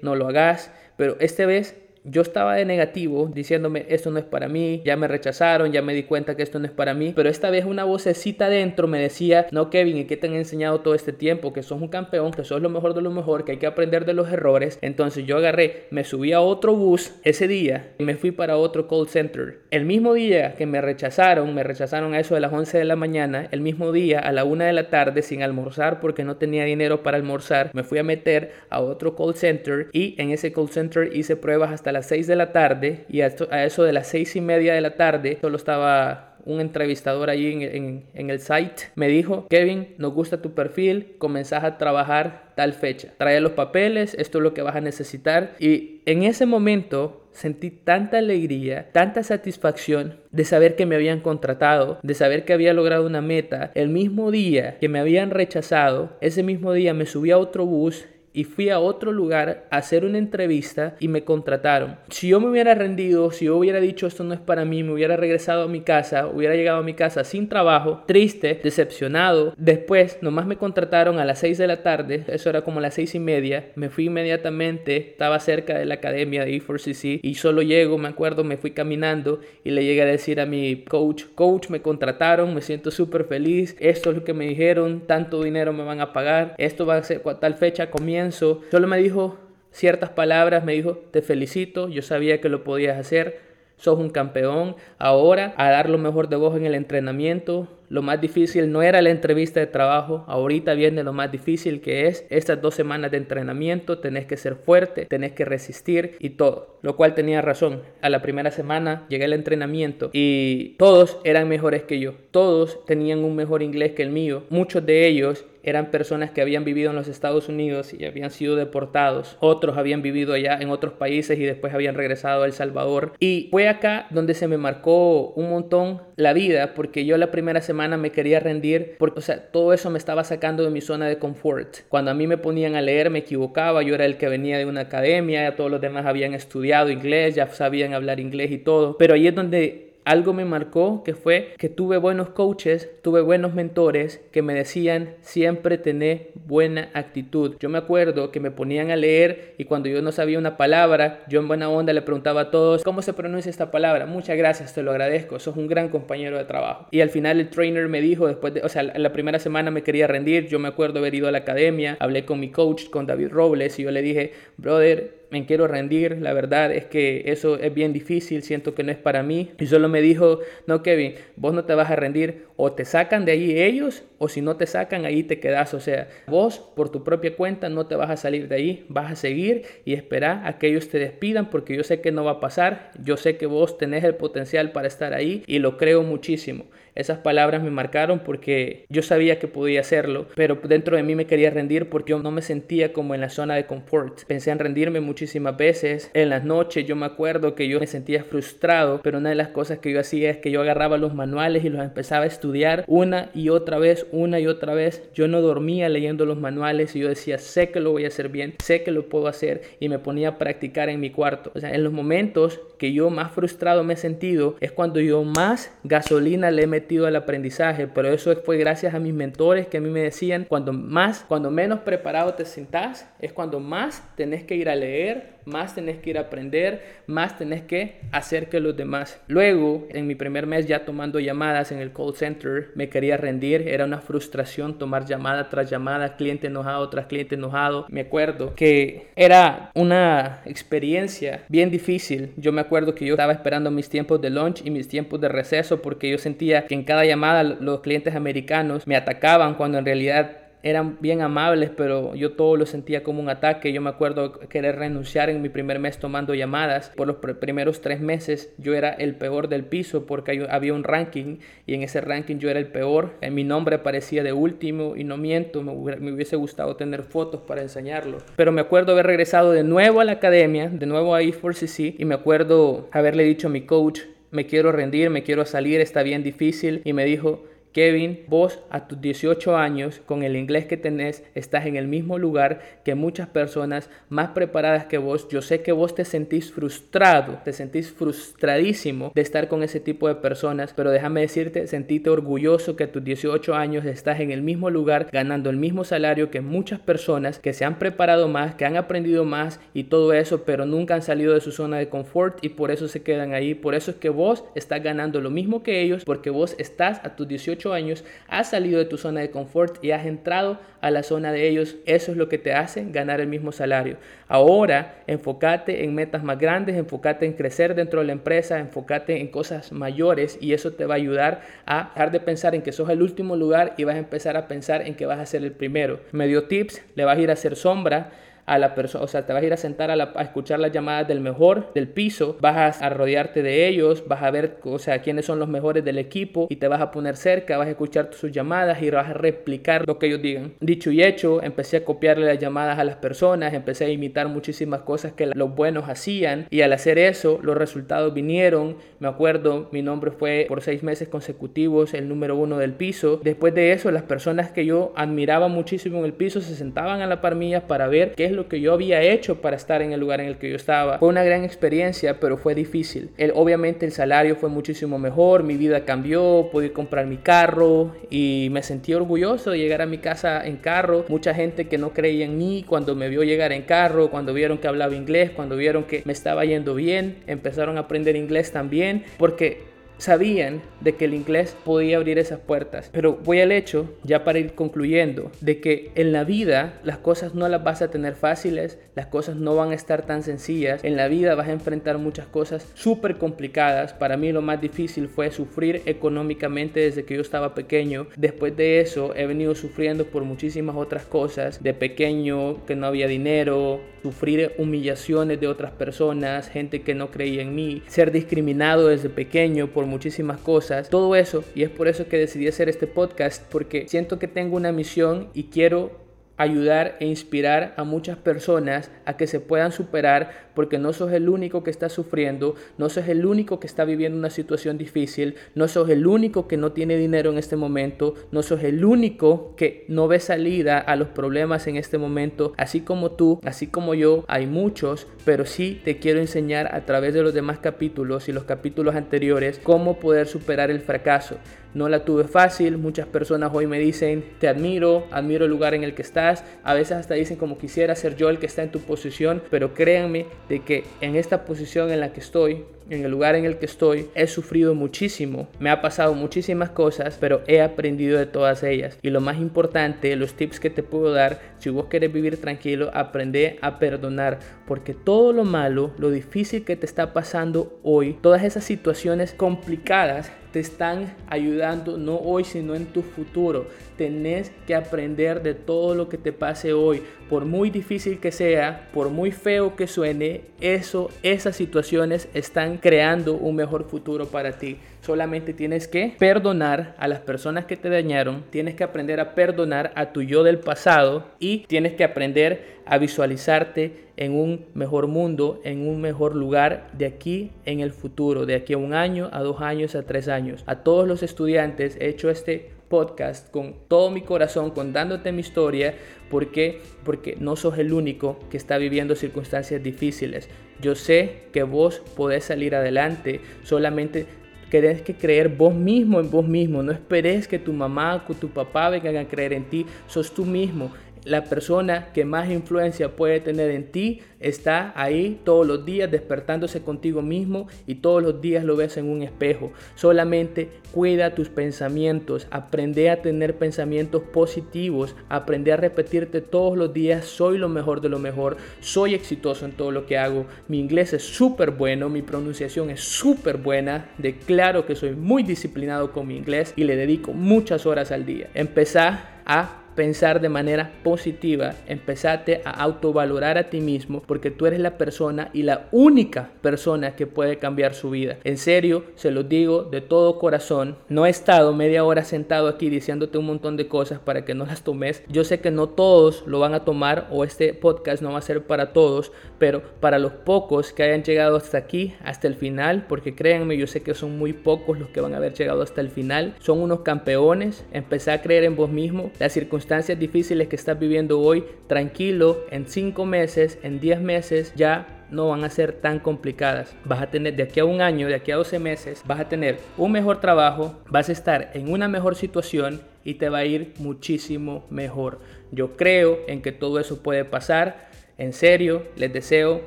no 0.02 0.16
lo 0.16 0.28
hagas. 0.28 0.72
Pero 0.98 1.18
esta 1.20 1.46
vez 1.46 1.76
yo 2.04 2.22
estaba 2.22 2.56
de 2.56 2.66
negativo 2.66 3.32
diciéndome 3.34 3.86
esto 3.90 4.12
no 4.12 4.20
es 4.20 4.26
para 4.26 4.48
mí, 4.48 4.82
ya 4.86 4.98
me 4.98 5.08
rechazaron, 5.08 5.72
ya 5.72 5.82
me 5.82 5.94
di 5.94 6.04
cuenta 6.04 6.36
que 6.36 6.44
esto 6.44 6.60
no 6.60 6.66
es 6.66 6.72
para 6.72 6.94
mí, 6.94 7.14
pero 7.16 7.30
esta 7.30 7.50
vez 7.50 7.66
una 7.66 7.84
vocecita 7.84 8.50
dentro 8.50 8.88
me 8.88 9.00
decía, 9.00 9.48
no 9.52 9.70
Kevin, 9.70 9.98
¿y 9.98 10.06
qué 10.06 10.18
te 10.18 10.28
han 10.28 10.34
enseñado 10.34 10.82
todo 10.82 10.96
este 10.96 11.14
tiempo? 11.14 11.54
Que 11.54 11.64
sos 11.64 11.82
un 11.82 11.88
campeón, 11.88 12.32
que 12.32 12.44
sos 12.44 12.62
lo 12.62 12.70
mejor 12.70 12.94
de 12.94 13.02
lo 13.02 13.12
mejor, 13.12 13.46
que 13.46 13.54
hay 13.54 13.58
que 13.58 13.68
aprender 13.68 14.06
de 14.06 14.14
los 14.14 14.32
errores. 14.32 14.80
Entonces 14.82 15.26
yo 15.26 15.38
agarré, 15.38 15.88
me 15.92 16.04
subí 16.04 16.34
a 16.34 16.42
otro 16.42 16.76
bus 16.76 17.14
ese 17.24 17.48
día 17.48 17.94
y 17.98 18.04
me 18.04 18.16
fui 18.16 18.32
para 18.32 18.58
otro 18.58 18.88
call 18.88 19.08
center. 19.08 19.60
El 19.72 19.86
mismo 19.86 20.14
día 20.14 20.56
que 20.56 20.66
me 20.66 20.82
rechazaron, 20.82 21.54
me 21.54 21.64
rechazaron 21.64 22.14
a 22.14 22.20
eso 22.20 22.36
de 22.36 22.42
las 22.42 22.52
11 22.52 22.78
de 22.78 22.86
la 22.86 22.96
mañana, 22.96 23.48
el 23.52 23.62
mismo 23.62 23.92
día 23.92 24.20
a 24.20 24.32
la 24.32 24.44
1 24.44 24.66
de 24.66 24.74
la 24.74 24.90
tarde 24.90 25.22
sin 25.22 25.44
almorzar 25.44 26.00
porque 26.00 26.24
no 26.24 26.38
tenía 26.38 26.66
dinero 26.66 27.04
para 27.04 27.18
almorzar, 27.18 27.72
me 27.74 27.84
fui 27.84 28.00
a 28.00 28.04
meter 28.04 28.52
a 28.70 28.82
otro 28.82 29.16
call 29.16 29.36
center 29.36 29.90
y 29.94 30.16
en 30.22 30.32
ese 30.32 30.52
call 30.52 30.70
center 30.70 31.16
hice 31.16 31.36
pruebas 31.36 31.72
hasta 31.72 31.93
las 31.94 32.08
6 32.08 32.28
de 32.28 32.36
la 32.36 32.52
tarde 32.52 33.06
y 33.10 33.22
a, 33.22 33.28
eso 33.28 33.84
de 33.84 33.94
las 33.94 34.08
6 34.08 34.36
y 34.36 34.42
media 34.42 34.74
de 34.74 34.82
la 34.82 34.96
tarde 34.96 35.38
solo 35.42 35.58
estaba 35.58 36.34
un 36.46 36.60
entrevistador 36.60 37.30
allí 37.30 37.54
en, 37.54 38.04
en, 38.14 38.30
el 38.30 38.40
site, 38.40 38.92
me 38.96 39.08
dijo, 39.08 39.48
Kevin, 39.48 39.96
nos 39.98 40.14
gusta 40.14 40.42
tu 40.42 40.54
perfil, 40.54 41.16
comenzás 41.18 41.64
a 41.64 41.78
trabajar 41.78 42.52
tal 42.56 42.74
fecha. 42.74 43.14
Trae 43.18 43.40
los 43.40 43.54
papeles, 43.54 44.14
esto 44.20 44.40
es 44.40 44.44
lo 44.44 44.54
que 44.54 44.62
vas 44.62 44.76
a 44.76 44.82
necesitar. 44.82 45.56
Y 45.60 46.02
en 46.06 46.24
ese 46.24 46.46
momento 46.46 47.24
sentí 47.32 47.72
tanta 47.72 48.20
alegría, 48.20 48.90
tanta 48.92 49.24
satisfacción 49.24 50.20
de 50.32 50.46
saber 50.46 50.76
que 50.76 50.86
me 50.86 50.96
habían 50.96 51.20
contratado, 51.20 52.00
de 52.04 52.14
saber 52.14 52.46
que 52.46 52.54
había 52.54 52.74
logrado 52.74 53.06
una 53.06 53.22
meta. 53.22 53.72
El 53.74 53.90
mismo 53.90 54.32
día 54.32 54.78
que 54.80 54.90
me 54.90 55.00
habían 55.00 55.32
rechazado, 55.32 56.18
ese 56.22 56.44
mismo 56.44 56.74
día 56.74 56.94
me 56.94 57.06
subí 57.06 57.32
a 57.32 57.38
otro 57.38 57.66
bus 57.66 58.06
y 58.34 58.44
fui 58.44 58.70
a 58.70 58.80
otro 58.80 59.12
lugar 59.12 59.68
a 59.70 59.78
hacer 59.78 60.04
una 60.06 60.18
entrevista 60.18 60.96
y 61.00 61.08
me 61.08 61.24
contrataron. 61.24 61.98
Si 62.10 62.28
yo 62.28 62.40
me 62.40 62.50
hubiera 62.50 62.74
rendido, 62.74 63.32
si 63.32 63.46
yo 63.46 63.58
hubiera 63.58 63.80
dicho 63.80 64.08
esto 64.08 64.24
no 64.24 64.34
es 64.34 64.40
para 64.40 64.66
mí, 64.66 64.84
me 64.84 64.92
hubiera 64.92 65.16
regresado 65.16 65.64
a 65.64 65.68
mi 65.68 65.82
casa, 65.82 66.28
hubiera 66.28 66.56
llegado 66.56 66.80
a 66.80 66.84
mi 66.84 66.96
casa 66.96 67.24
sin 67.24 67.48
trabajo, 67.48 68.04
triste, 68.08 68.60
decepcionado. 68.64 69.54
Después, 69.58 70.18
nomás 70.22 70.48
me 70.48 70.58
contrataron 70.58 71.20
a 71.20 71.26
las 71.26 71.40
6 71.40 71.58
de 71.58 71.68
la 71.68 71.84
tarde, 71.84 72.26
eso 72.28 72.50
era 72.50 72.64
como 72.64 72.82
las 72.82 72.96
6 72.96 73.16
y 73.16 73.20
media. 73.20 73.72
Me 73.76 73.90
fui 73.90 74.06
inmediatamente, 74.06 74.98
estaba 74.98 75.40
cerca 75.40 75.78
de 75.78 75.86
la 75.86 75.96
academia 75.96 76.44
de 76.44 76.60
E4CC 76.60 77.20
y 77.22 77.36
solo 77.36 77.62
llego, 77.62 77.98
me 77.98 78.08
acuerdo, 78.08 78.44
me 78.44 78.58
fui 78.58 78.72
caminando 78.72 79.40
y 79.64 79.72
le 79.72 79.86
llegué 79.86 80.02
a 80.02 80.06
decir 80.06 80.40
a 80.40 80.46
mi 80.46 80.84
coach, 80.84 81.26
coach, 81.36 81.70
me 81.70 81.82
contrataron, 81.82 82.54
me 82.54 82.62
siento 82.62 82.90
súper 82.90 83.26
feliz, 83.26 83.76
esto 83.80 84.10
es 84.10 84.18
lo 84.18 84.24
que 84.24 84.34
me 84.34 84.48
dijeron, 84.48 85.04
tanto 85.06 85.44
dinero 85.44 85.74
me 85.74 85.84
van 85.84 86.02
a 86.02 86.14
pagar, 86.14 86.56
esto 86.58 86.86
va 86.86 86.98
a 86.98 87.04
ser 87.04 87.22
tal 87.40 87.56
fecha 87.56 87.90
comienza 87.90 88.23
solo 88.32 88.88
me 88.88 88.98
dijo 88.98 89.38
ciertas 89.72 90.12
palabras, 90.12 90.64
me 90.64 90.74
dijo, 90.74 91.00
te 91.12 91.22
felicito, 91.22 91.90
yo 91.90 92.02
sabía 92.02 92.40
que 92.40 92.50
lo 92.50 92.64
podías 92.64 92.98
hacer, 92.98 93.40
sos 93.78 94.00
un 94.00 94.12
campeón, 94.12 94.76
ahora 94.98 95.54
a 95.58 95.70
dar 95.70 95.90
lo 95.90 95.98
mejor 95.98 96.30
de 96.30 96.38
vos 96.38 96.56
en 96.56 96.66
el 96.66 96.76
entrenamiento, 96.76 97.68
lo 97.90 98.02
más 98.02 98.22
difícil 98.22 98.72
no 98.72 98.82
era 98.82 99.02
la 99.02 99.10
entrevista 99.10 99.60
de 99.60 99.68
trabajo, 99.68 100.24
ahorita 100.28 100.74
viene 100.74 101.04
lo 101.04 101.12
más 101.12 101.32
difícil 101.32 101.82
que 101.82 102.08
es 102.08 102.26
estas 102.30 102.62
dos 102.62 102.76
semanas 102.76 103.12
de 103.12 103.18
entrenamiento, 103.18 104.00
tenés 104.00 104.26
que 104.26 104.38
ser 104.38 104.56
fuerte, 104.56 105.06
tenés 105.06 105.34
que 105.34 105.44
resistir 105.44 106.16
y 106.20 106.32
todo, 106.32 106.80
lo 106.82 106.96
cual 106.96 107.14
tenía 107.14 107.42
razón. 107.42 107.82
A 108.02 108.10
la 108.10 108.22
primera 108.22 108.52
semana 108.52 109.06
llegué 109.10 109.26
al 109.26 109.34
entrenamiento 109.34 110.12
y 110.14 110.76
todos 110.78 111.20
eran 111.24 111.50
mejores 111.50 111.84
que 111.84 112.00
yo, 112.00 112.14
todos 112.32 112.86
tenían 112.86 113.24
un 113.24 113.36
mejor 113.36 113.62
inglés 113.62 113.92
que 113.92 114.04
el 114.04 114.12
mío, 114.12 114.44
muchos 114.50 114.86
de 114.86 115.08
ellos 115.08 115.46
eran 115.64 115.92
personas 115.92 116.32
que 116.32 116.42
habían 116.42 116.64
vivido 116.64 116.90
en 116.90 116.96
los 116.96 117.08
Estados 117.08 117.50
Unidos 117.50 117.94
y 117.94 118.06
habían 118.06 118.32
sido 118.32 118.56
deportados. 118.56 119.38
Otros 119.40 119.78
habían 119.78 120.02
vivido 120.02 120.34
allá 120.34 120.58
en 120.60 120.70
otros 120.70 120.94
países 120.94 121.40
y 121.40 121.44
después 121.44 121.74
habían 121.74 121.96
regresado 121.96 122.44
a 122.44 122.46
El 122.46 122.54
Salvador. 122.54 123.14
Y 123.20 123.48
fue 123.52 123.68
acá 123.68 124.08
donde 124.10 124.34
se 124.34 124.48
me 124.48 124.58
marcó 124.58 125.30
un 125.30 125.50
montón 125.50 126.02
la 126.16 126.34
vida 126.34 126.74
porque 126.76 127.06
yo 127.06 127.18
la 127.18 127.32
primera 127.32 127.62
semana 127.62 127.98
me 127.98 128.12
quería 128.12 128.40
rendir 128.40 128.96
porque, 129.00 129.20
o 129.20 129.22
sea, 129.22 129.52
todo 129.52 129.74
eso 129.74 129.90
me 129.90 129.98
estaba 129.98 130.24
sacando 130.24 130.64
de 130.64 130.70
mi 130.70 130.82
zona 130.82 131.08
de 131.08 131.18
confort. 131.18 131.78
Cuando 131.90 132.12
a 132.12 132.14
mí 132.14 132.28
me 132.28 132.38
ponían 132.38 132.76
a 132.76 132.82
leer 132.82 133.10
me 133.10 133.20
equivocaba, 133.20 133.82
yo 133.84 133.96
era 133.96 134.06
el 134.06 134.18
que 134.18 134.30
venía 134.30 134.58
de 134.58 134.66
una 134.66 134.82
academia, 134.82 135.56
todos 135.56 135.72
los 135.72 135.82
demás 135.82 136.06
habían 136.06 136.34
estudiado 136.34 136.90
inglés, 136.90 137.36
ya 137.36 137.48
sabían 137.48 137.94
hablar 137.94 138.20
inglés 138.20 138.52
y 138.52 138.58
todo. 138.58 138.98
Pero 138.98 139.14
ahí 139.14 139.28
es 139.28 139.36
donde 139.36 139.93
algo 140.06 140.34
me 140.34 140.46
marcó 140.46 141.04
que 141.04 141.14
fue 141.14 141.54
que 141.58 141.70
tuve 141.70 141.98
buenos 141.98 142.30
coaches, 142.30 142.90
tuve 143.02 143.22
buenos 143.22 143.54
mentores 143.54 144.22
que 144.32 144.42
me 144.42 144.54
decían 144.54 145.16
siempre 145.22 145.78
tener 145.78 146.32
buena 146.46 146.90
actitud. 146.94 147.56
Yo 147.60 147.70
me 147.70 147.78
acuerdo 147.78 148.32
que 148.32 148.40
me 148.40 148.52
ponían 148.52 148.92
a 148.92 148.96
leer 148.96 149.56
y 149.58 149.66
cuando 149.66 149.90
yo 149.90 150.02
no 150.02 150.12
sabía 150.12 150.40
una 150.40 150.58
palabra, 150.58 151.24
yo 151.28 151.40
en 151.40 151.48
buena 151.48 151.70
onda 151.70 151.94
le 151.94 152.02
preguntaba 152.02 152.42
a 152.42 152.52
todos, 152.52 152.84
¿cómo 152.84 153.02
se 153.02 153.14
pronuncia 153.14 153.50
esta 153.50 153.72
palabra? 153.72 154.06
Muchas 154.06 154.38
gracias, 154.38 154.74
te 154.74 154.84
lo 154.84 154.92
agradezco, 154.92 155.40
sos 155.40 155.58
un 155.58 155.68
gran 155.68 155.90
compañero 155.90 156.38
de 156.38 156.46
trabajo. 156.46 156.88
Y 156.92 157.02
al 157.02 157.10
final 157.10 157.40
el 157.40 157.50
trainer 157.50 157.88
me 157.88 158.02
dijo, 158.02 158.28
después 158.28 158.54
de, 158.54 158.62
o 158.62 158.70
sea, 158.70 158.84
la 158.84 159.14
primera 159.14 159.40
semana 159.40 159.72
me 159.72 159.84
quería 159.84 160.08
rendir, 160.08 160.48
yo 160.48 160.60
me 160.60 160.68
acuerdo 160.68 161.00
haber 161.00 161.16
ido 161.16 161.28
a 161.28 161.32
la 161.32 161.40
academia, 161.40 161.98
hablé 162.00 162.26
con 162.26 162.40
mi 162.40 162.52
coach, 162.52 162.90
con 162.90 163.06
David 163.06 163.30
Robles, 163.30 163.80
y 163.80 163.84
yo 163.84 163.92
le 163.92 164.02
dije, 164.02 164.34
brother, 164.58 165.23
me 165.34 165.48
quiero 165.48 165.68
rendir, 165.68 166.20
la 166.22 166.32
verdad 166.32 166.72
es 166.72 166.86
que 166.86 167.24
eso 167.26 167.58
es 167.58 167.74
bien 167.74 167.92
difícil, 167.92 168.44
siento 168.44 168.76
que 168.76 168.84
no 168.84 168.92
es 168.92 169.00
para 169.00 169.24
mí. 169.24 169.50
Y 169.60 169.66
solo 169.66 169.90
me 169.90 170.00
dijo, 170.00 170.40
no 170.68 170.84
Kevin, 170.84 171.16
vos 171.36 171.56
no 171.56 171.66
te 171.66 171.74
vas 171.74 171.90
a 171.90 171.96
rendir, 171.96 172.46
o 172.56 172.72
te 172.74 172.86
sacan 172.86 173.26
de 173.26 173.32
ahí 173.32 173.60
ellos, 173.60 174.04
o 174.20 174.30
si 174.30 174.42
no 174.42 174.58
te 174.58 174.68
sacan, 174.68 175.06
ahí 175.06 175.24
te 175.24 175.40
quedas. 175.40 175.74
O 175.74 175.80
sea, 175.80 176.08
vos 176.28 176.60
por 176.60 176.90
tu 176.90 177.04
propia 177.04 177.36
cuenta 177.36 177.68
no 177.68 177.88
te 177.88 177.96
vas 177.96 178.12
a 178.12 178.18
salir 178.18 178.48
de 178.48 178.56
ahí, 178.56 178.86
vas 178.90 179.12
a 179.12 179.16
seguir 179.16 179.64
y 179.86 179.96
esperar 179.96 180.46
a 180.46 180.60
que 180.60 180.68
ellos 180.68 180.88
te 180.90 181.00
despidan, 181.00 181.50
porque 181.50 181.76
yo 181.76 181.84
sé 181.84 182.00
que 182.00 182.12
no 182.12 182.24
va 182.24 182.34
a 182.34 182.40
pasar, 182.40 182.92
yo 183.04 183.18
sé 183.18 183.36
que 183.38 183.48
vos 183.48 183.80
tenés 183.80 184.04
el 184.04 184.14
potencial 184.14 184.72
para 184.72 184.88
estar 184.88 185.16
ahí 185.16 185.44
y 185.48 185.58
lo 185.58 185.78
creo 185.78 186.04
muchísimo. 186.04 186.66
Esas 186.96 187.18
palabras 187.18 187.64
me 187.64 187.72
marcaron 187.72 188.20
porque 188.20 188.86
yo 188.90 189.02
sabía 189.02 189.40
que 189.40 189.48
podía 189.48 189.82
hacerlo, 189.82 190.28
pero 190.36 190.60
dentro 190.64 190.96
de 190.96 191.04
mí 191.04 191.16
me 191.16 191.26
quería 191.26 191.50
rendir 191.50 191.90
porque 191.90 192.12
yo 192.12 192.20
no 192.20 192.32
me 192.32 192.42
sentía 192.42 192.94
como 192.94 193.16
en 193.16 193.22
la 193.22 193.30
zona 193.30 193.56
de 193.56 193.66
confort. 193.66 194.24
Pensé 194.26 194.52
en 194.52 194.60
rendirme 194.60 195.00
muchísimas 195.00 195.58
veces. 195.58 196.12
En 196.14 196.30
las 196.30 196.44
noches 196.44 196.86
yo 196.86 196.96
me 196.96 197.08
acuerdo 197.08 197.56
que 197.56 197.68
yo 197.68 197.80
me 197.80 197.88
sentía 197.88 198.24
frustrado, 198.24 199.02
pero 199.04 199.18
una 199.18 199.30
de 199.30 199.36
las 199.36 199.48
cosas 199.50 199.80
que 199.80 199.92
yo 199.92 200.00
hacía 200.00 200.30
es 200.30 200.38
que 200.38 200.52
yo 200.52 200.62
agarraba 200.62 200.98
los 200.98 201.16
manuales 201.16 201.66
y 201.66 201.70
los 201.70 201.82
empezaba 201.82 202.26
a 202.26 202.28
estudiar 202.28 202.84
una 202.88 203.30
y 203.34 203.50
otra 203.50 203.80
vez, 203.80 204.06
una 204.12 204.40
y 204.40 204.46
otra 204.46 204.76
vez. 204.76 205.02
Yo 205.16 205.28
no 205.28 205.42
dormía 205.42 205.90
leyendo 205.90 206.26
los 206.26 206.40
manuales 206.40 206.96
y 206.96 207.00
yo 207.00 207.10
decía, 207.10 207.40
sé 207.40 207.72
que 207.72 207.80
lo 207.80 207.92
voy 207.92 208.06
a 208.06 208.10
hacer 208.10 208.30
bien, 208.30 208.54
sé 208.64 208.84
que 208.84 208.92
lo 208.92 209.10
puedo 209.10 209.28
hacer 209.28 209.62
y 209.80 209.90
me 209.90 210.00
ponía 210.00 210.30
a 210.30 210.38
practicar 210.38 210.90
en 210.90 211.00
mi 211.00 211.10
cuarto. 211.10 211.52
O 211.56 211.60
sea, 211.60 211.74
en 211.74 211.84
los 211.84 211.92
momentos 211.92 212.62
que 212.78 212.94
yo 212.94 213.10
más 213.10 213.32
frustrado 213.32 213.84
me 213.84 213.96
he 213.96 213.98
sentido 213.98 214.58
es 214.60 214.72
cuando 214.72 215.00
yo 215.00 215.24
más 215.24 215.72
gasolina 215.84 216.52
le 216.52 216.64
he 216.64 216.68
metido 216.68 216.83
al 217.06 217.16
aprendizaje, 217.16 217.88
pero 217.88 218.10
eso 218.10 218.36
fue 218.44 218.58
gracias 218.58 218.94
a 218.94 219.00
mis 219.00 219.14
mentores 219.14 219.68
que 219.68 219.78
a 219.78 219.82
mí 219.82 219.90
me 219.90 220.02
decían, 220.02 220.46
cuando 220.48 220.74
más, 220.74 221.26
cuando 221.28 221.50
menos 221.50 221.80
preparado 221.80 222.34
te 222.34 222.46
sientas, 222.46 223.10
es 223.20 223.34
cuando 223.34 223.60
más 223.60 224.04
tenés 224.16 224.44
que 224.44 224.56
ir 224.56 224.70
a 224.70 224.76
leer, 224.76 225.34
más 225.46 225.76
tenés 225.76 225.98
que 225.98 226.12
ir 226.12 226.18
a 226.18 226.22
aprender, 226.22 226.84
más 227.08 227.38
tenés 227.38 227.62
que 227.64 228.00
hacer 228.12 228.50
que 228.50 228.60
los 228.60 228.76
demás. 228.76 229.22
Luego, 229.28 229.88
en 229.90 230.08
mi 230.08 230.16
primer 230.16 230.48
mes 230.48 230.68
ya 230.68 230.86
tomando 230.86 231.20
llamadas 231.20 231.72
en 231.72 231.80
el 231.80 231.92
call 231.92 232.16
center, 232.16 232.72
me 232.76 232.90
quería 232.90 233.18
rendir, 233.18 233.68
era 233.68 233.86
una 233.86 234.00
frustración 234.00 234.78
tomar 234.78 235.06
llamada 235.06 235.50
tras 235.50 235.70
llamada, 235.70 236.16
cliente 236.16 236.48
enojado 236.48 236.90
tras 236.90 237.08
cliente 237.08 237.36
enojado. 237.36 237.86
Me 237.90 238.02
acuerdo 238.02 238.56
que 238.56 239.08
era 239.16 239.72
una 239.74 240.42
experiencia 240.46 241.44
bien 241.50 241.70
difícil. 241.70 242.32
Yo 242.38 242.52
me 242.52 242.62
acuerdo 242.62 242.96
que 242.96 243.06
yo 243.06 243.14
estaba 243.14 243.34
esperando 243.34 243.72
mis 243.72 243.90
tiempos 243.90 244.22
de 244.22 244.30
lunch 244.30 244.62
y 244.66 244.70
mis 244.70 244.88
tiempos 244.88 245.20
de 245.22 245.30
receso 245.30 245.82
porque 245.82 246.10
yo 246.10 246.18
sentía 246.18 246.66
que 246.66 246.76
en 246.76 246.84
cada 246.84 247.06
llamada 247.06 247.44
los 247.44 247.82
clientes 247.82 248.16
americanos 248.16 248.88
me 248.88 248.96
atacaban 248.96 249.56
cuando 249.56 249.78
en 249.78 249.86
realidad 249.86 250.43
eran 250.64 250.98
bien 251.02 251.22
amables, 251.22 251.70
pero 251.76 252.16
yo 252.16 252.32
todo 252.34 252.56
lo 252.56 252.66
sentía 252.66 253.04
como 253.04 253.22
un 253.22 253.30
ataque. 253.30 253.74
Yo 253.74 253.82
me 253.82 253.90
acuerdo 253.90 254.40
querer 254.48 254.78
renunciar 254.78 255.30
en 255.30 255.42
mi 255.42 255.50
primer 255.50 255.80
mes 255.80 256.00
tomando 256.00 256.34
llamadas. 256.34 256.92
Por 256.96 257.08
los 257.08 257.18
primeros 257.18 257.82
tres 257.82 258.00
meses 258.00 258.54
yo 258.58 258.74
era 258.74 258.90
el 258.90 259.16
peor 259.16 259.50
del 259.50 259.66
piso 259.66 260.06
porque 260.06 260.48
había 260.50 260.74
un 260.74 260.86
ranking 260.86 261.40
y 261.68 261.74
en 261.74 261.84
ese 261.84 262.00
ranking 262.00 262.38
yo 262.38 262.50
era 262.50 262.60
el 262.60 262.68
peor. 262.68 263.12
En 263.20 263.36
mi 263.36 263.44
nombre 263.44 263.76
aparecía 263.76 264.24
de 264.24 264.32
último 264.32 264.96
y 264.96 265.04
no 265.04 265.18
miento, 265.18 265.62
me 265.62 266.12
hubiese 266.14 266.38
gustado 266.38 266.78
tener 266.78 267.04
fotos 267.04 267.42
para 267.42 267.62
enseñarlo. 267.62 268.20
Pero 268.38 268.54
me 268.54 268.62
acuerdo 268.62 268.94
haber 268.94 269.08
regresado 269.08 269.52
de 269.52 269.64
nuevo 269.64 270.00
a 270.00 270.06
la 270.06 270.14
academia, 270.14 270.70
de 270.70 270.86
nuevo 270.86 271.14
a 271.14 271.22
E4CC 271.22 271.96
y 271.98 272.06
me 272.06 272.16
acuerdo 272.16 272.88
haberle 272.92 273.24
dicho 273.24 273.48
a 273.48 273.52
mi 273.52 273.62
coach, 273.62 274.00
me 274.32 274.48
quiero 274.48 274.72
rendir, 274.72 275.10
me 275.10 275.24
quiero 275.24 275.46
salir, 275.46 275.82
está 275.82 276.04
bien 276.04 276.24
difícil 276.24 276.82
y 276.86 276.94
me 276.94 277.06
dijo, 277.06 277.44
Kevin, 277.74 278.20
vos 278.28 278.60
a 278.70 278.88
tus 278.88 279.02
18 279.02 279.58
años, 279.58 280.00
con 280.06 280.22
el 280.22 280.36
inglés 280.36 280.66
que 280.66 280.78
tenés, 280.78 281.24
estás 281.34 281.66
en 281.66 281.76
el 281.76 281.88
mismo 281.88 282.20
lugar 282.20 282.62
que 282.86 282.94
muchas 282.94 283.28
personas 283.28 283.90
más 284.10 284.30
preparadas 284.30 284.86
que 284.86 285.00
vos. 285.00 285.28
Yo 285.30 285.42
sé 285.42 285.64
que 285.64 285.72
vos 285.72 285.96
te 285.96 286.06
sentís 286.06 286.52
frustrado, 286.52 287.40
te 287.44 287.52
sentís 287.52 287.92
frustradísimo 287.92 289.12
de 289.16 289.22
estar 289.22 289.48
con 289.48 289.64
ese 289.64 289.80
tipo 289.80 290.08
de 290.08 290.16
personas, 290.16 290.74
pero 290.76 290.92
déjame 290.92 291.22
decirte, 291.22 291.66
sentite 291.66 292.12
orgulloso 292.12 292.76
que 292.76 292.84
a 292.84 292.92
tus 292.92 293.04
18 293.04 293.56
años 293.56 293.86
estás 293.86 294.20
en 294.20 294.30
el 294.30 294.44
mismo 294.44 294.70
lugar, 294.70 295.10
ganando 295.12 295.50
el 295.50 295.58
mismo 295.58 295.84
salario 295.84 296.30
que 296.30 296.42
muchas 296.42 296.80
personas 296.80 297.40
que 297.40 297.54
se 297.54 297.66
han 297.66 297.80
preparado 297.80 298.28
más, 298.28 298.54
que 298.54 298.66
han 298.66 298.78
aprendido 298.78 299.26
más 299.26 299.60
y 299.74 299.86
todo 299.86 300.14
eso, 300.14 300.44
pero 300.44 300.68
nunca 300.68 300.94
han 300.94 301.02
salido 301.02 301.34
de 301.34 301.42
su 301.42 301.52
zona 301.52 301.80
de 301.80 301.90
confort 301.90 302.38
y 302.46 302.50
por 302.50 302.70
eso 302.70 302.88
se 302.88 303.02
quedan 303.02 303.34
ahí. 303.34 303.56
Por 303.56 303.74
eso 303.74 303.90
es 303.90 303.98
que 303.98 304.10
vos 304.10 304.44
estás 304.54 304.84
ganando 304.84 305.22
lo 305.22 305.32
mismo 305.32 305.64
que 305.64 305.82
ellos, 305.82 306.06
porque 306.06 306.30
vos 306.30 306.56
estás 306.60 307.02
a 307.04 307.16
tus 307.16 307.28
18 307.28 307.63
años, 307.72 308.04
has 308.28 308.50
salido 308.50 308.80
de 308.80 308.86
tu 308.86 308.98
zona 308.98 309.22
de 309.22 309.30
confort 309.30 309.82
y 309.82 309.92
has 309.92 310.06
entrado 310.06 310.60
a 310.82 310.92
la 310.92 311.04
zona 311.04 311.32
de 311.32 311.48
ellos. 311.48 311.78
Eso 311.86 312.12
es 312.12 312.18
lo 312.18 312.28
que 312.28 312.38
te 312.38 312.54
hace 312.54 312.84
ganar 312.90 313.22
el 313.22 313.28
mismo 313.28 313.54
salario. 313.54 313.96
Ahora, 314.28 314.96
enfócate 315.08 315.86
en 315.86 315.96
metas 315.96 316.24
más 316.24 316.38
grandes, 316.40 316.76
enfócate 316.76 317.26
en 317.26 317.34
crecer 317.34 317.76
dentro 317.76 318.02
de 318.02 318.08
la 318.08 318.12
empresa, 318.12 318.60
enfócate 318.60 319.22
en 319.22 319.28
cosas 319.28 319.72
mayores 319.72 320.38
y 320.42 320.52
eso 320.52 320.74
te 320.74 320.86
va 320.86 320.96
a 320.96 320.98
ayudar 320.98 321.42
a 321.66 321.92
dejar 321.94 322.12
de 322.12 322.20
pensar 322.20 322.56
en 322.56 322.64
que 322.64 322.74
sos 322.74 322.90
el 322.90 323.02
último 323.02 323.38
lugar 323.38 323.76
y 323.78 323.86
vas 323.86 323.96
a 323.96 324.00
empezar 324.00 324.36
a 324.36 324.48
pensar 324.48 324.82
en 324.88 324.96
que 324.96 325.06
vas 325.06 325.20
a 325.20 325.26
ser 325.26 325.44
el 325.44 325.52
primero. 325.52 326.02
Me 326.12 326.28
dio 326.28 326.46
tips, 326.46 326.82
le 326.96 327.06
vas 327.06 327.18
a 327.18 327.22
ir 327.22 327.30
a 327.30 327.34
hacer 327.34 327.56
sombra 327.56 328.12
a 328.46 328.58
la 328.58 328.76
persona, 328.76 329.04
o 329.04 329.08
sea, 329.08 329.26
te 329.26 329.34
vas 329.34 329.42
a 329.42 329.46
ir 329.46 329.54
a 329.54 329.58
sentar 329.58 329.90
a, 329.92 330.22
escuchar 330.22 330.60
las 330.60 330.72
llamadas 330.72 331.08
del 331.08 331.22
mejor 331.22 331.72
del 331.74 331.88
piso, 331.88 332.38
vas 332.42 332.82
a, 332.82 332.90
rodearte 332.90 333.42
de 333.42 333.68
ellos, 333.68 334.04
vas 334.08 334.22
a 334.24 334.32
ver, 334.32 334.58
o 334.64 334.80
sea, 334.80 335.02
quiénes 335.02 335.26
son 335.26 335.40
los 335.40 335.48
mejores 335.48 335.84
del 335.84 335.98
equipo 335.98 336.48
y 336.50 336.58
te 336.58 336.68
vas 336.68 336.82
a 336.82 336.92
poner 336.92 337.16
cerca, 337.16 337.58
vas 337.58 337.68
a 337.68 337.72
escuchar 337.72 338.10
sus 338.14 338.32
llamadas 338.32 338.82
y 338.82 338.90
vas 338.90 339.10
a 339.10 339.14
replicar 339.14 339.88
lo 339.88 339.98
que 339.98 340.08
ellos 340.08 340.22
digan. 340.22 340.54
Dicho 340.60 340.92
y 340.92 341.04
hecho, 341.04 341.42
empecé 341.42 341.78
a 341.78 341.86
copiarle 341.86 342.26
las 342.26 342.40
llamadas 342.40 342.80
a 342.80 342.84
las 342.84 342.98
personas, 342.98 343.54
empecé 343.54 343.86
a 343.86 343.90
imitar 343.90 344.28
muchísimas 344.28 344.82
cosas 344.82 345.14
que 345.14 345.28
los 345.28 345.56
buenos 345.56 345.90
hacían 345.90 346.48
y 346.50 346.62
al 346.62 346.74
hacer 346.74 346.98
eso, 346.98 347.40
los 347.42 347.58
resultados 347.58 348.14
vinieron. 348.14 348.78
Me 349.00 349.08
acuerdo, 349.08 349.70
mi 349.72 349.82
nombre 349.82 350.12
fue 350.12 350.46
por 350.48 350.62
seis 350.62 350.84
meses 350.84 351.08
consecutivos 351.08 351.94
el 351.94 352.10
número 352.10 352.36
uno 352.36 352.58
del 352.58 352.74
piso. 352.74 353.20
Después 353.24 353.54
de 353.54 353.72
eso, 353.72 353.92
las 353.92 354.04
personas 354.04 354.52
que 354.52 354.66
yo 354.66 354.94
admiraba 354.96 355.48
muchísimo 355.48 356.00
en 356.00 356.06
el 356.06 356.14
piso 356.14 356.42
se 356.42 356.56
sentaban 356.56 357.02
a 357.02 357.08
la 357.08 357.22
par 357.22 357.36
mía 357.36 357.68
para 357.68 357.88
ver 357.88 358.14
qué 358.16 358.26
es 358.26 358.33
lo 358.34 358.48
que 358.48 358.60
yo 358.60 358.74
había 358.74 359.02
hecho 359.02 359.42
para 359.42 359.56
estar 359.56 359.82
en 359.82 359.94
el 359.94 360.00
lugar 360.00 360.22
en 360.22 360.28
el 360.28 360.38
que 360.38 360.50
yo 360.50 360.56
estaba. 360.56 361.00
Fue 361.00 361.10
una 361.10 361.24
gran 361.24 361.44
experiencia, 361.44 362.20
pero 362.20 362.38
fue 362.38 362.56
difícil. 362.56 363.10
El, 363.18 363.32
obviamente 363.36 363.86
el 363.86 363.92
salario 363.92 364.36
fue 364.36 364.50
muchísimo 364.50 365.00
mejor, 365.00 365.44
mi 365.44 365.56
vida 365.56 365.86
cambió, 365.86 366.50
pude 366.52 366.72
comprar 366.72 367.06
mi 367.06 367.18
carro 367.18 367.96
y 368.10 368.50
me 368.52 368.64
sentí 368.64 368.94
orgulloso 368.94 369.52
de 369.52 369.58
llegar 369.58 369.82
a 369.82 369.86
mi 369.86 369.98
casa 369.98 370.46
en 370.46 370.58
carro. 370.58 371.06
Mucha 371.08 371.34
gente 371.34 371.68
que 371.68 371.78
no 371.78 371.94
creía 371.94 372.26
en 372.26 372.38
mí 372.38 372.66
cuando 372.68 372.96
me 372.96 373.10
vio 373.10 373.24
llegar 373.24 373.52
en 373.52 373.64
carro, 373.64 374.10
cuando 374.10 374.34
vieron 374.34 374.58
que 374.58 374.68
hablaba 374.68 374.96
inglés, 374.96 375.32
cuando 375.32 375.56
vieron 375.56 375.84
que 375.84 376.02
me 376.06 376.14
estaba 376.14 376.46
yendo 376.46 376.76
bien, 376.76 377.24
empezaron 377.28 377.78
a 377.78 377.82
aprender 377.82 378.16
inglés 378.16 378.52
también, 378.52 379.04
porque 379.18 379.73
sabían 380.04 380.62
de 380.82 380.96
que 380.96 381.06
el 381.06 381.14
inglés 381.14 381.56
podía 381.64 381.96
abrir 381.96 382.20
esas 382.20 382.40
puertas. 382.40 382.90
Pero 382.92 383.20
voy 383.24 383.40
al 383.40 383.54
hecho, 383.54 383.90
ya 384.04 384.26
para 384.26 384.38
ir 384.38 384.54
concluyendo, 384.54 385.32
de 385.40 385.62
que 385.62 385.92
en 385.96 386.12
la 386.12 386.26
vida 386.26 386.74
las 386.84 386.98
cosas 386.98 387.36
no 387.36 387.48
las 387.48 387.64
vas 387.64 387.82
a 387.82 387.90
tener 387.90 388.16
fáciles, 388.16 388.78
las 388.96 389.06
cosas 389.06 389.38
no 389.38 389.56
van 389.56 389.72
a 389.72 389.76
estar 389.76 390.06
tan 390.06 390.22
sencillas, 390.22 390.84
en 390.84 390.98
la 390.98 391.08
vida 391.08 391.36
vas 391.36 391.48
a 391.48 391.54
enfrentar 391.54 392.00
muchas 392.00 392.28
cosas 392.28 392.68
súper 392.74 393.18
complicadas. 393.18 393.94
Para 393.94 394.18
mí 394.18 394.34
lo 394.34 394.42
más 394.42 394.60
difícil 394.60 395.08
fue 395.08 395.32
sufrir 395.32 395.82
económicamente 395.86 396.82
desde 396.82 397.06
que 397.06 397.16
yo 397.16 397.22
estaba 397.22 397.56
pequeño. 397.56 398.08
Después 398.18 398.58
de 398.58 398.82
eso 398.82 399.16
he 399.16 399.26
venido 399.26 399.56
sufriendo 399.56 400.06
por 400.08 400.26
muchísimas 400.26 400.76
otras 400.76 401.06
cosas. 401.06 401.64
De 401.64 401.74
pequeño 401.74 402.66
que 402.66 402.76
no 402.76 402.88
había 402.88 403.08
dinero, 403.08 403.80
sufrir 404.04 404.52
humillaciones 404.58 405.40
de 405.40 405.48
otras 405.48 405.72
personas, 405.72 406.50
gente 406.50 406.82
que 406.82 406.94
no 406.94 407.10
creía 407.10 407.42
en 407.42 407.56
mí, 407.56 407.82
ser 407.88 408.12
discriminado 408.12 408.90
desde 408.90 409.10
pequeño 409.10 409.68
por 409.68 409.86
muchísimas 409.94 410.40
cosas, 410.40 410.90
todo 410.90 411.16
eso. 411.16 411.44
Y 411.56 411.64
es 411.64 411.70
por 411.70 411.88
eso 411.88 412.08
que 412.08 412.18
decidí 412.18 412.48
hacer 412.48 412.68
este 412.68 412.88
podcast, 412.88 413.44
porque 413.50 413.88
siento 413.88 414.20
que 414.20 414.28
tengo 414.28 414.58
una 414.58 414.72
misión 414.72 415.30
y 415.34 415.46
quiero 415.46 416.04
ayudar 416.36 416.98
e 417.00 417.06
inspirar 417.06 417.74
a 417.78 417.84
muchas 417.84 418.18
personas 418.18 418.90
a 419.06 419.16
que 419.16 419.28
se 419.28 419.40
puedan 419.40 419.72
superar 419.72 420.50
porque 420.56 420.78
no 420.78 420.94
sos 420.94 421.12
el 421.12 421.30
único 421.30 421.64
que 421.64 421.72
está 421.72 421.90
sufriendo, 421.90 422.56
no 422.78 422.90
sos 422.90 423.08
el 423.08 423.26
único 423.26 423.60
que 423.60 423.68
está 423.68 423.86
viviendo 423.86 424.18
una 424.18 424.30
situación 424.30 424.78
difícil, 424.78 425.36
no 425.56 425.68
sos 425.68 425.90
el 425.90 426.08
único 426.08 426.48
que 426.48 426.58
no 426.58 426.72
tiene 426.72 426.98
dinero 426.98 427.32
en 427.32 427.38
este 427.38 427.56
momento, 427.56 428.16
no 428.32 428.44
sos 428.44 428.64
el 428.64 428.86
único 428.86 429.56
que 429.56 429.86
no 429.88 430.08
ve 430.08 430.20
salida 430.20 430.80
a 430.80 430.96
los 430.96 431.10
problemas 431.10 431.68
en 431.68 431.78
este 431.78 431.98
momento, 431.98 432.54
así 432.58 432.82
como 432.82 433.12
tú, 433.12 433.40
así 433.44 433.68
como 433.68 433.94
yo, 433.94 434.24
hay 434.28 434.48
muchos, 434.48 435.08
pero 435.26 435.46
sí 435.46 435.82
te 435.84 435.98
quiero 435.98 436.20
enseñar 436.20 436.74
a 436.76 436.86
través 436.86 437.14
de 437.14 437.24
los 437.24 437.34
demás 437.34 437.60
capítulos 437.60 438.30
y 438.30 438.32
los 438.32 438.44
capítulos 438.44 438.96
anteriores 438.96 439.60
cómo 439.64 440.00
poder 440.00 440.28
superar 440.28 440.72
el 440.72 440.82
fracaso. 440.82 441.38
No 441.74 441.90
la 441.90 442.06
tuve 442.06 442.26
fácil, 442.26 442.78
muchas 442.78 443.08
personas 443.08 443.52
hoy 443.52 443.66
me 443.66 443.80
dicen, 443.80 444.24
te 444.40 444.48
admiro, 444.48 445.08
admiro 445.10 445.46
el 445.46 445.52
lugar 445.52 445.74
en 445.74 445.84
el 445.84 445.96
que 445.96 446.04
estás, 446.04 446.44
a 446.64 446.76
veces 446.76 446.98
hasta 446.98 447.16
dicen 447.16 447.38
como 447.38 447.58
quisiera 447.58 447.96
ser 447.96 448.16
yo 448.16 448.30
el 448.30 448.38
que 448.38 448.46
está 448.46 448.62
en 448.62 448.72
tu 448.72 448.80
posición, 448.80 449.42
pero 449.50 449.74
créanme 449.74 450.28
de 450.50 450.60
que 450.60 450.84
en 451.02 451.16
esta 451.16 451.46
posición 451.46 451.92
en 451.92 452.00
la 452.00 452.14
que 452.14 452.20
estoy, 452.20 452.64
en 452.90 453.06
el 453.06 453.12
lugar 453.12 453.36
en 453.36 453.46
el 453.46 453.58
que 453.58 453.66
estoy, 453.66 454.08
he 454.16 454.28
sufrido 454.28 454.76
muchísimo, 454.76 455.48
me 455.60 455.70
ha 455.70 455.82
pasado 455.82 456.14
muchísimas 456.14 456.70
cosas, 456.70 457.18
pero 457.20 457.42
he 457.48 457.62
aprendido 457.62 458.20
de 458.20 458.26
todas 458.26 458.64
ellas. 458.64 458.98
Y 459.02 459.10
lo 459.10 459.22
más 459.22 459.38
importante, 459.38 460.16
los 460.16 460.34
tips 460.34 460.60
que 460.60 460.70
te 460.70 460.84
puedo 460.84 461.12
dar, 461.12 461.40
si 461.64 461.70
vos 461.70 461.86
quieres 461.86 462.12
vivir 462.12 462.42
tranquilo, 462.42 462.92
aprende 462.94 463.58
a 463.62 463.80
perdonar, 463.80 464.40
porque 464.68 464.94
todo 464.94 465.32
lo 465.32 465.46
malo, 465.46 465.92
lo 465.98 466.12
difícil 466.12 466.66
que 466.66 466.76
te 466.76 466.86
está 466.86 467.14
pasando 467.14 467.80
hoy, 467.84 468.18
todas 468.22 468.44
esas 468.44 468.66
situaciones 468.66 469.34
complicadas, 469.34 470.30
te 470.54 470.60
están 470.60 471.16
ayudando 471.28 471.98
no 471.98 472.16
hoy 472.16 472.44
sino 472.44 472.76
en 472.76 472.86
tu 472.86 473.02
futuro. 473.02 473.66
Tenés 473.98 474.52
que 474.68 474.76
aprender 474.76 475.42
de 475.42 475.56
todo 475.56 475.96
lo 475.96 476.10
que 476.10 476.18
te 476.18 476.32
pase 476.32 476.74
hoy. 476.74 477.02
Por 477.28 477.46
muy 477.46 477.72
difícil 477.72 478.20
que 478.20 478.32
sea, 478.32 478.88
por 478.94 479.10
muy 479.10 479.32
feo 479.32 479.76
que 479.76 479.88
suene, 479.88 480.42
eso, 480.62 481.10
esas 481.24 481.56
situaciones 481.56 482.30
están 482.36 482.78
creando 482.78 483.34
un 483.34 483.56
mejor 483.56 483.86
futuro 483.86 484.28
para 484.28 484.54
ti. 484.60 484.78
Solamente 485.02 485.54
tienes 485.54 485.88
que 485.88 486.16
perdonar 486.20 486.96
a 487.00 487.08
las 487.08 487.20
personas 487.20 487.66
que 487.66 487.76
te 487.76 487.90
dañaron, 487.90 488.44
tienes 488.52 488.76
que 488.76 488.84
aprender 488.84 489.20
a 489.20 489.34
perdonar 489.34 489.92
a 489.96 490.14
tu 490.14 490.22
yo 490.22 490.44
del 490.44 490.60
pasado 490.60 491.26
y 491.40 491.53
tienes 491.60 491.94
que 491.94 492.04
aprender 492.04 492.82
a 492.86 492.98
visualizarte 492.98 494.04
en 494.18 494.34
un 494.34 494.66
mejor 494.74 495.08
mundo, 495.08 495.60
en 495.64 495.88
un 495.88 496.02
mejor 496.02 496.36
lugar 496.36 496.90
de 496.94 497.06
aquí 497.06 497.52
en 497.66 497.80
el 497.80 497.92
futuro, 497.92 498.46
de 498.46 498.56
aquí 498.56 498.74
a 498.74 498.78
un 498.78 498.94
año, 498.94 499.30
a 499.32 499.42
dos 499.42 499.62
años, 499.62 499.96
a 499.96 500.04
tres 500.04 500.28
años. 500.28 500.64
A 500.68 500.84
todos 500.84 501.08
los 501.08 501.24
estudiantes 501.24 501.98
he 502.00 502.10
hecho 502.10 502.30
este 502.30 502.72
podcast 502.90 503.50
con 503.50 503.74
todo 503.88 504.12
mi 504.12 504.22
corazón, 504.22 504.70
contándote 504.72 505.32
mi 505.32 505.40
historia. 505.40 505.96
¿Por 506.30 506.52
qué? 506.52 506.80
Porque 507.04 507.36
no 507.40 507.56
sos 507.56 507.78
el 507.80 507.92
único 507.92 508.38
que 508.52 508.58
está 508.58 508.78
viviendo 508.78 509.16
circunstancias 509.16 509.82
difíciles. 509.82 510.48
Yo 510.80 510.94
sé 510.94 511.46
que 511.52 511.64
vos 511.64 512.04
podés 512.16 512.44
salir 512.44 512.76
adelante, 512.76 513.42
solamente 513.64 514.28
tenés 514.70 515.04
que 515.04 515.14
creer 515.14 515.50
vos 515.50 515.76
mismo 515.76 516.20
en 516.20 516.30
vos 516.32 516.48
mismo. 516.48 516.82
No 516.82 516.92
esperes 516.92 517.48
que 517.48 517.60
tu 517.60 517.74
mamá 517.74 518.26
o 518.28 518.34
tu 518.34 518.50
papá 518.50 518.90
vengan 518.90 519.18
a 519.18 519.28
creer 519.28 519.54
en 519.54 519.66
ti. 519.66 519.86
Sos 520.08 520.34
tú 520.34 520.46
mismo 520.46 520.92
la 521.26 521.46
persona 521.46 522.12
que 522.14 522.26
más 522.26 522.50
influencia 522.50 523.16
puede 523.16 523.40
tener 523.40 523.72
en 523.72 523.92
ti 523.92 524.22
está 524.40 524.92
ahí 524.96 525.40
todos 525.44 525.66
los 525.66 525.86
días 525.86 526.12
despertándose 526.12 526.82
contigo 526.82 527.22
mismo 527.22 527.68
y 527.88 527.96
todos 527.96 528.22
los 528.22 528.42
días 528.42 528.66
lo 528.66 528.76
ves 528.76 528.98
en 528.98 529.10
un 529.10 529.22
espejo. 529.22 529.72
Solamente 529.96 530.70
cuida 530.92 531.34
tus 531.34 531.50
pensamientos, 531.50 532.48
aprende 532.52 533.10
a 533.10 533.22
tener 533.22 533.58
pensamientos 533.58 534.24
positivos, 534.24 535.16
aprende 535.30 535.72
a 535.72 535.78
repetirte 535.78 536.42
todos 536.42 536.78
los 536.78 536.94
días, 536.94 537.26
soy 537.26 537.58
lo 537.58 537.70
mejor 537.70 538.02
de 538.02 538.10
lo 538.10 538.20
mejor, 538.20 538.58
soy 538.82 539.14
exitoso 539.14 539.66
en 539.66 539.72
todo 539.72 539.92
lo 539.92 540.06
que 540.06 540.18
hago, 540.18 540.46
mi 540.68 540.80
inglés 540.80 541.14
es 541.14 541.24
súper 541.24 541.72
bueno, 541.72 542.10
mi 542.10 542.22
pronunciación 542.22 542.90
es 542.90 543.02
súper 543.02 543.58
buena, 543.58 544.10
declaro 544.18 544.86
que 544.86 544.96
soy 544.96 545.12
muy 545.12 545.44
disciplinado 545.44 546.12
con 546.12 546.28
mi 546.28 546.36
inglés 546.36 546.74
y 546.76 546.84
le 546.84 546.96
dedico 546.96 547.34
muchas 547.34 547.86
horas 547.86 548.12
al 548.12 548.26
día. 548.26 548.50
Empezá 548.54 549.42
a 549.46 549.83
pensar 549.96 550.42
de 550.42 550.50
manera 550.50 550.92
positiva, 551.04 551.74
empezate 551.88 552.62
a 552.66 552.72
autovalorar 552.72 553.58
a 553.58 553.70
ti 553.70 553.82
mismo 553.82 554.22
porque 554.26 554.52
tú 554.52 554.66
eres 554.66 554.80
la 554.80 554.98
persona 554.98 555.50
y 555.54 555.64
la 555.64 555.88
única 555.92 556.52
persona 556.62 557.16
que 557.16 557.28
puede 557.28 557.58
cambiar 557.60 557.94
su 557.94 558.10
vida. 558.10 558.38
En 558.44 558.58
serio, 558.58 559.06
se 559.16 559.32
lo 559.32 559.44
digo 559.44 559.84
de 559.84 560.02
todo 560.02 560.40
corazón, 560.40 560.98
no 561.10 561.26
he 561.26 561.30
estado 561.30 561.74
media 561.74 562.04
hora 562.04 562.24
sentado 562.24 562.68
aquí 562.68 562.90
diciéndote 562.90 563.38
un 563.38 563.46
montón 563.46 563.78
de 563.78 563.88
cosas 563.88 564.20
para 564.20 564.46
que 564.46 564.56
no 564.56 564.66
las 564.66 564.84
tomes. 564.84 565.24
Yo 565.28 565.44
sé 565.44 565.60
que 565.60 565.72
no 565.72 565.90
todos 565.90 566.44
lo 566.48 566.60
van 566.60 566.74
a 566.74 566.86
tomar 566.86 567.28
o 567.32 567.44
este 567.44 567.74
podcast 567.74 568.24
no 568.24 568.32
va 568.32 568.40
a 568.40 568.42
ser 568.42 568.66
para 568.66 568.94
todos, 568.94 569.32
pero 569.60 569.84
para 570.00 570.20
los 570.20 570.34
pocos 570.34 570.92
que 570.92 571.04
hayan 571.04 571.24
llegado 571.24 571.58
hasta 571.58 571.78
aquí, 571.78 572.14
hasta 572.24 572.48
el 572.48 572.56
final, 572.56 573.06
porque 573.08 573.36
créanme, 573.36 573.78
yo 573.78 573.88
sé 573.88 574.02
que 574.02 574.14
son 574.14 574.38
muy 574.38 574.54
pocos 574.54 575.00
los 575.00 575.10
que 575.10 575.22
van 575.22 575.34
a 575.34 575.38
haber 575.38 575.54
llegado 575.54 575.82
hasta 575.82 576.02
el 576.02 576.10
final, 576.10 576.56
son 576.60 576.82
unos 576.82 577.02
campeones, 577.02 577.86
empecé 577.92 578.32
a 578.32 578.42
creer 578.42 578.64
en 578.64 578.76
vos 578.76 578.90
mismo, 578.90 579.32
las 579.40 579.54
circunstancias 579.54 579.83
circunstancias 579.84 580.18
difíciles 580.18 580.70
que 580.70 580.78
estás 580.78 580.98
viviendo 580.98 581.42
hoy, 581.42 581.66
tranquilo, 581.88 582.64
en 582.72 582.88
5 582.88 583.26
meses, 583.26 583.78
en 583.84 584.00
10 584.00 584.22
meses 584.22 584.72
ya 584.78 585.26
no 585.30 585.50
van 585.50 585.66
a 585.66 585.70
ser 585.70 585.92
tan 585.92 586.20
complicadas. 586.20 586.96
Vas 587.04 587.22
a 587.22 587.30
tener 587.30 587.58
de 587.58 587.64
aquí 587.64 587.82
a 587.82 587.86
un 587.86 588.00
año, 588.00 588.30
de 588.30 588.36
aquí 588.36 588.52
a 588.52 588.56
12 588.56 588.80
meses, 588.80 589.22
vas 589.26 589.42
a 589.42 589.50
tener 589.50 589.80
un 589.98 590.14
mejor 590.14 590.40
trabajo, 590.40 590.96
vas 591.10 591.28
a 591.28 591.34
estar 591.34 591.72
en 591.74 591.92
una 591.92 592.08
mejor 592.08 592.36
situación 592.36 593.02
y 593.26 593.34
te 593.34 593.50
va 593.50 593.58
a 593.58 593.66
ir 593.66 593.94
muchísimo 594.00 594.86
mejor. 594.90 595.40
Yo 595.72 595.98
creo 595.98 596.40
en 596.48 596.62
que 596.62 596.72
todo 596.72 596.98
eso 596.98 597.22
puede 597.22 597.44
pasar. 597.44 598.10
En 598.38 598.54
serio, 598.54 599.04
les 599.18 599.34
deseo 599.34 599.82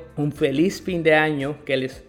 un 0.15 0.31
feliz 0.31 0.79
fin 0.79 1.01
de 1.01 1.15
año, 1.15 1.57
que 1.65 1.75
les 1.75 2.03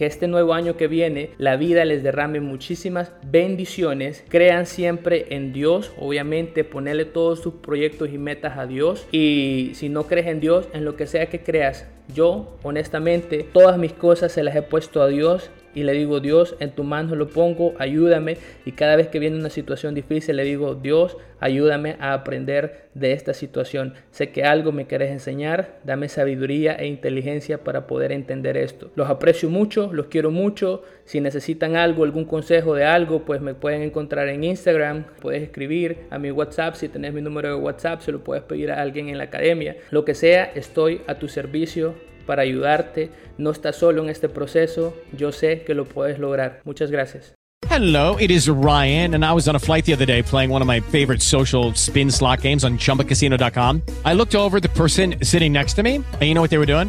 que 0.00 0.06
este 0.06 0.28
nuevo 0.28 0.54
año 0.54 0.78
que 0.78 0.88
viene 0.88 1.28
la 1.36 1.56
vida 1.56 1.84
les 1.84 2.02
derrame 2.02 2.40
muchísimas 2.40 3.12
bendiciones. 3.22 4.24
Crean 4.30 4.64
siempre 4.64 5.26
en 5.28 5.52
Dios, 5.52 5.92
obviamente 5.98 6.64
ponerle 6.64 7.04
todos 7.04 7.40
sus 7.40 7.52
proyectos 7.56 8.08
y 8.10 8.16
metas 8.16 8.56
a 8.56 8.64
Dios. 8.64 9.06
Y 9.12 9.72
si 9.74 9.90
no 9.90 10.04
crees 10.04 10.28
en 10.28 10.40
Dios, 10.40 10.70
en 10.72 10.86
lo 10.86 10.96
que 10.96 11.06
sea 11.06 11.26
que 11.26 11.42
creas, 11.42 11.86
yo 12.14 12.56
honestamente 12.62 13.46
todas 13.52 13.76
mis 13.76 13.92
cosas 13.92 14.32
se 14.32 14.42
las 14.42 14.56
he 14.56 14.62
puesto 14.62 15.02
a 15.02 15.08
Dios 15.08 15.50
y 15.74 15.84
le 15.84 15.92
digo, 15.92 16.20
Dios, 16.20 16.56
en 16.60 16.70
tu 16.70 16.84
mano 16.84 17.14
lo 17.14 17.28
pongo, 17.28 17.74
ayúdame. 17.78 18.36
Y 18.64 18.72
cada 18.72 18.96
vez 18.96 19.08
que 19.08 19.18
viene 19.18 19.38
una 19.38 19.50
situación 19.50 19.94
difícil, 19.94 20.36
le 20.36 20.44
digo, 20.44 20.74
Dios, 20.74 21.16
ayúdame 21.38 21.96
a 22.00 22.12
aprender 22.12 22.88
de 22.94 23.12
esta 23.12 23.34
situación. 23.34 23.94
Sé 24.10 24.30
que 24.30 24.44
algo 24.44 24.72
me 24.72 24.86
querés 24.86 25.10
enseñar, 25.10 25.78
dame 25.84 26.08
sabiduría 26.08 26.74
e 26.74 26.86
inteligencia 26.86 27.62
para 27.62 27.86
poder 27.86 28.12
entender 28.12 28.56
esto. 28.56 28.90
Los 28.96 29.08
aprecio 29.08 29.48
mucho, 29.48 29.92
los 29.92 30.06
quiero 30.06 30.30
mucho. 30.30 30.82
Si 31.04 31.20
necesitan 31.20 31.76
algo, 31.76 32.04
algún 32.04 32.24
consejo 32.24 32.74
de 32.74 32.84
algo, 32.84 33.24
pues 33.24 33.40
me 33.40 33.54
pueden 33.54 33.82
encontrar 33.82 34.28
en 34.28 34.44
Instagram, 34.44 35.04
puedes 35.20 35.42
escribir 35.42 35.98
a 36.10 36.18
mi 36.18 36.30
WhatsApp, 36.30 36.74
si 36.74 36.88
tenés 36.88 37.12
mi 37.12 37.22
número 37.22 37.48
de 37.48 37.54
WhatsApp, 37.54 38.00
se 38.00 38.12
lo 38.12 38.24
puedes 38.24 38.42
pedir 38.42 38.70
a 38.70 38.80
alguien 38.80 39.08
en 39.08 39.18
la 39.18 39.24
academia. 39.24 39.76
Lo 39.90 40.04
que 40.04 40.14
sea, 40.14 40.44
estoy 40.54 41.02
a 41.06 41.18
tu 41.18 41.28
servicio 41.28 42.09
para 42.26 42.42
ayudarte. 42.42 43.10
No 43.38 43.50
estás 43.50 43.76
solo 43.76 44.02
en 44.02 44.10
este 44.10 44.28
proceso. 44.28 44.94
Yo 45.16 45.32
sé 45.32 45.62
que 45.62 45.74
lo 45.74 45.84
puedes 45.84 46.18
lograr. 46.18 46.60
Muchas 46.64 46.90
gracias. 46.90 47.34
Hello, 47.68 48.16
it 48.16 48.30
is 48.30 48.48
Ryan, 48.48 49.14
and 49.14 49.24
I 49.24 49.32
was 49.32 49.46
on 49.46 49.54
a 49.54 49.58
flight 49.58 49.84
the 49.84 49.92
other 49.92 50.06
day 50.06 50.22
playing 50.22 50.50
one 50.50 50.60
of 50.60 50.66
my 50.66 50.80
favorite 50.80 51.22
social 51.22 51.72
spin 51.74 52.10
slot 52.10 52.40
games 52.40 52.64
on 52.64 52.78
chumbacasino.com. 52.78 53.82
I 54.04 54.14
looked 54.14 54.34
over 54.34 54.60
the 54.60 54.70
person 54.70 55.22
sitting 55.22 55.52
next 55.52 55.74
to 55.74 55.82
me, 55.82 55.96
and 55.96 56.22
you 56.22 56.34
know 56.34 56.40
what 56.40 56.50
they 56.50 56.58
were 56.58 56.66
doing? 56.66 56.88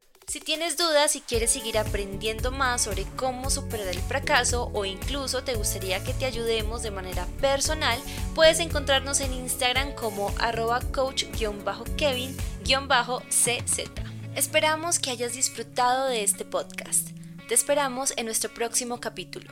Si 0.27 0.39
tienes 0.39 0.77
dudas 0.77 1.15
y 1.15 1.21
quieres 1.21 1.51
seguir 1.51 1.77
aprendiendo 1.77 2.51
más 2.51 2.83
sobre 2.83 3.05
cómo 3.17 3.49
superar 3.49 3.87
el 3.87 3.99
fracaso 3.99 4.69
o 4.73 4.85
incluso 4.85 5.43
te 5.43 5.55
gustaría 5.55 6.03
que 6.03 6.13
te 6.13 6.25
ayudemos 6.25 6.83
de 6.83 6.91
manera 6.91 7.25
personal, 7.41 7.99
puedes 8.33 8.59
encontrarnos 8.59 9.19
en 9.19 9.33
Instagram 9.33 9.93
como 9.93 10.33
arroba 10.39 10.79
coach-kevin-cz. 10.93 13.91
Esperamos 14.35 14.99
que 14.99 15.09
hayas 15.09 15.33
disfrutado 15.33 16.07
de 16.07 16.23
este 16.23 16.45
podcast. 16.45 17.09
Te 17.49 17.53
esperamos 17.53 18.13
en 18.15 18.27
nuestro 18.27 18.53
próximo 18.53 19.01
capítulo. 19.01 19.51